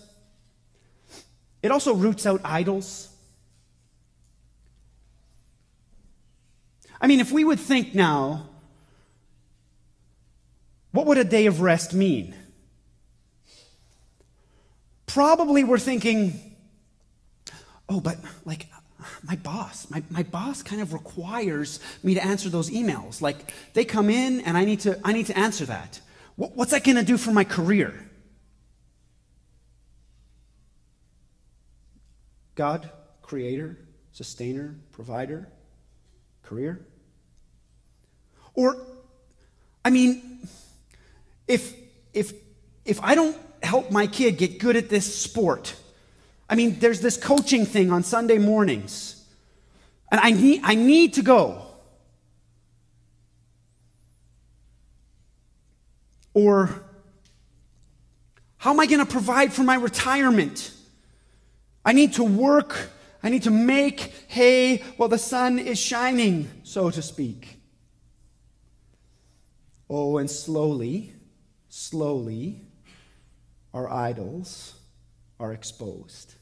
It 1.63 1.71
also 1.71 1.93
roots 1.93 2.25
out 2.25 2.41
idols. 2.43 3.15
I 6.99 7.07
mean, 7.07 7.21
if 7.21 7.31
we 7.31 7.45
would 7.45 7.61
think 7.61 7.95
now, 7.95 8.49
what 10.91 11.05
would 11.05 11.17
a 11.17 11.23
day 11.23 11.45
of 11.45 11.61
rest 11.61 11.93
mean? 11.93 12.35
Probably 15.05 15.63
we're 15.63 15.79
thinking, 15.79 16.57
oh, 17.87 18.01
but 18.01 18.17
like 18.43 18.67
my 19.23 19.35
boss, 19.37 19.89
my, 19.89 20.03
my 20.09 20.23
boss 20.23 20.61
kind 20.61 20.81
of 20.81 20.93
requires 20.93 21.79
me 22.03 22.13
to 22.15 22.23
answer 22.23 22.49
those 22.49 22.69
emails. 22.69 23.21
Like 23.21 23.53
they 23.73 23.85
come 23.85 24.09
in 24.09 24.41
and 24.41 24.57
I 24.57 24.65
need 24.65 24.81
to, 24.81 24.99
I 25.03 25.13
need 25.13 25.27
to 25.27 25.37
answer 25.37 25.65
that. 25.65 26.01
What, 26.35 26.55
what's 26.55 26.71
that 26.71 26.83
going 26.83 26.97
to 26.97 27.03
do 27.03 27.17
for 27.17 27.31
my 27.31 27.43
career? 27.43 28.09
God, 32.55 32.89
creator, 33.21 33.77
sustainer, 34.11 34.75
provider, 34.91 35.47
career? 36.43 36.85
Or, 38.53 38.85
I 39.85 39.91
mean, 39.91 40.47
if, 41.47 41.73
if, 42.13 42.33
if 42.83 43.01
I 43.01 43.15
don't 43.15 43.37
help 43.63 43.91
my 43.91 44.07
kid 44.07 44.37
get 44.37 44.59
good 44.59 44.75
at 44.75 44.89
this 44.89 45.21
sport, 45.21 45.75
I 46.49 46.55
mean, 46.55 46.79
there's 46.79 46.99
this 46.99 47.15
coaching 47.15 47.65
thing 47.65 47.91
on 47.91 48.01
Sunday 48.01 48.39
mornings, 48.39 49.23
and 50.11 50.19
I 50.19 50.31
need, 50.31 50.61
I 50.63 50.73
need 50.73 51.13
to 51.13 51.21
go. 51.21 51.61
Or, 56.33 56.83
how 58.57 58.71
am 58.71 58.79
I 58.79 58.87
going 58.87 58.99
to 58.99 59.05
provide 59.05 59.53
for 59.53 59.63
my 59.63 59.75
retirement? 59.75 60.73
I 61.85 61.93
need 61.93 62.13
to 62.13 62.23
work. 62.23 62.89
I 63.21 63.29
need 63.29 63.43
to 63.43 63.51
make 63.51 63.99
hay 64.27 64.77
while 64.97 65.09
the 65.09 65.17
sun 65.17 65.59
is 65.59 65.77
shining, 65.77 66.49
so 66.63 66.89
to 66.89 67.01
speak. 67.01 67.59
Oh, 69.89 70.17
and 70.17 70.29
slowly, 70.29 71.13
slowly, 71.67 72.61
our 73.73 73.91
idols 73.91 74.75
are 75.39 75.53
exposed. 75.53 76.35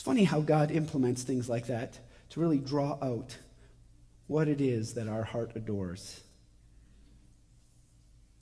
It's 0.00 0.06
funny 0.06 0.24
how 0.24 0.40
God 0.40 0.70
implements 0.70 1.24
things 1.24 1.46
like 1.46 1.66
that 1.66 1.98
to 2.30 2.40
really 2.40 2.56
draw 2.56 2.96
out 3.02 3.36
what 4.28 4.48
it 4.48 4.58
is 4.58 4.94
that 4.94 5.08
our 5.08 5.24
heart 5.24 5.52
adores. 5.54 6.22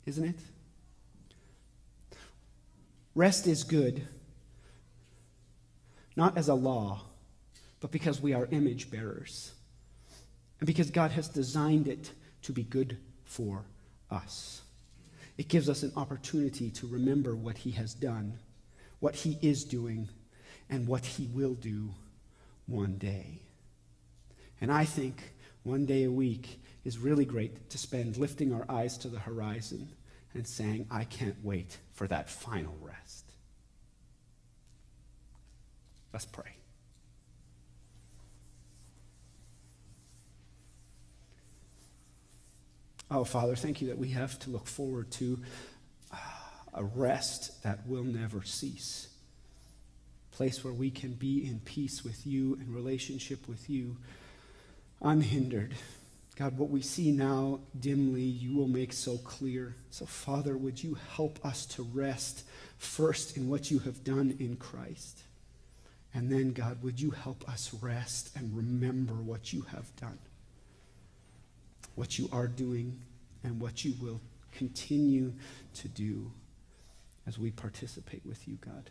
Isn't 0.06 0.24
it? 0.26 0.38
Rest 3.16 3.48
is 3.48 3.64
good, 3.64 4.06
not 6.14 6.38
as 6.38 6.46
a 6.46 6.54
law, 6.54 7.00
but 7.80 7.90
because 7.90 8.22
we 8.22 8.34
are 8.34 8.46
image 8.52 8.88
bearers. 8.88 9.50
And 10.60 10.66
because 10.68 10.92
God 10.92 11.10
has 11.10 11.26
designed 11.26 11.88
it 11.88 12.12
to 12.42 12.52
be 12.52 12.62
good 12.62 12.98
for 13.24 13.64
us. 14.12 14.62
It 15.36 15.48
gives 15.48 15.68
us 15.68 15.82
an 15.82 15.90
opportunity 15.96 16.70
to 16.70 16.86
remember 16.86 17.34
what 17.34 17.58
He 17.58 17.72
has 17.72 17.94
done, 17.94 18.38
what 19.00 19.16
He 19.16 19.40
is 19.42 19.64
doing, 19.64 20.08
and 20.70 20.86
what 20.86 21.04
He 21.04 21.26
will 21.32 21.54
do 21.54 21.90
one 22.66 22.98
day. 22.98 23.42
And 24.60 24.72
I 24.72 24.84
think 24.84 25.34
one 25.62 25.86
day 25.86 26.04
a 26.04 26.10
week 26.10 26.60
is 26.84 26.98
really 26.98 27.24
great 27.24 27.70
to 27.70 27.78
spend 27.78 28.16
lifting 28.16 28.52
our 28.52 28.64
eyes 28.68 28.98
to 28.98 29.08
the 29.08 29.18
horizon 29.18 29.88
and 30.34 30.46
saying, 30.46 30.86
I 30.90 31.04
can't 31.04 31.36
wait 31.42 31.78
for 31.92 32.06
that 32.08 32.30
final 32.30 32.76
rest. 32.80 33.24
Let's 36.12 36.24
pray. 36.24 36.56
Oh, 43.10 43.24
Father, 43.24 43.56
thank 43.56 43.80
you 43.80 43.88
that 43.88 43.98
we 43.98 44.10
have 44.10 44.38
to 44.40 44.50
look 44.50 44.66
forward 44.66 45.10
to 45.12 45.38
uh, 46.12 46.16
a 46.74 46.84
rest 46.84 47.62
that 47.62 47.86
will 47.86 48.04
never 48.04 48.42
cease. 48.42 49.07
Place 50.38 50.62
where 50.62 50.72
we 50.72 50.90
can 50.90 51.12
be 51.12 51.44
in 51.44 51.58
peace 51.60 52.04
with 52.04 52.26
you 52.26 52.54
and 52.54 52.74
relationship 52.74 53.48
with 53.48 53.68
you, 53.68 53.96
unhindered. 55.02 55.74
God, 56.36 56.56
what 56.56 56.70
we 56.70 56.80
see 56.80 57.10
now 57.10 57.60
dimly, 57.78 58.22
you 58.22 58.56
will 58.56 58.68
make 58.68 58.92
so 58.92 59.18
clear. 59.18 59.74
So, 59.90 60.06
Father, 60.06 60.56
would 60.56 60.82
you 60.82 60.96
help 61.16 61.44
us 61.44 61.66
to 61.66 61.82
rest 61.82 62.44
first 62.78 63.36
in 63.36 63.48
what 63.48 63.70
you 63.70 63.80
have 63.80 64.04
done 64.04 64.36
in 64.38 64.56
Christ? 64.56 65.18
And 66.14 66.30
then, 66.30 66.52
God, 66.52 66.82
would 66.82 67.00
you 67.00 67.10
help 67.10 67.46
us 67.48 67.74
rest 67.82 68.30
and 68.36 68.56
remember 68.56 69.14
what 69.14 69.52
you 69.52 69.62
have 69.62 69.94
done? 69.96 70.18
what 71.98 72.16
you 72.16 72.28
are 72.30 72.46
doing, 72.46 72.96
and 73.42 73.60
what 73.60 73.84
you 73.84 73.92
will 74.00 74.20
continue 74.52 75.32
to 75.74 75.88
do 75.88 76.30
as 77.26 77.38
we 77.38 77.50
participate 77.50 78.22
with 78.24 78.46
you, 78.46 78.56
God. 78.64 78.88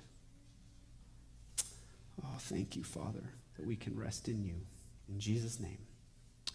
Oh, 2.24 2.38
thank 2.39 2.76
you, 2.76 2.84
Father, 2.84 3.24
that 3.57 3.65
we 3.65 3.76
can 3.76 3.97
rest 3.97 4.28
in 4.28 4.43
you. 4.43 4.55
In 5.09 5.20
Jesus' 5.20 5.59
name, 5.59 5.80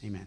amen. 0.05 0.27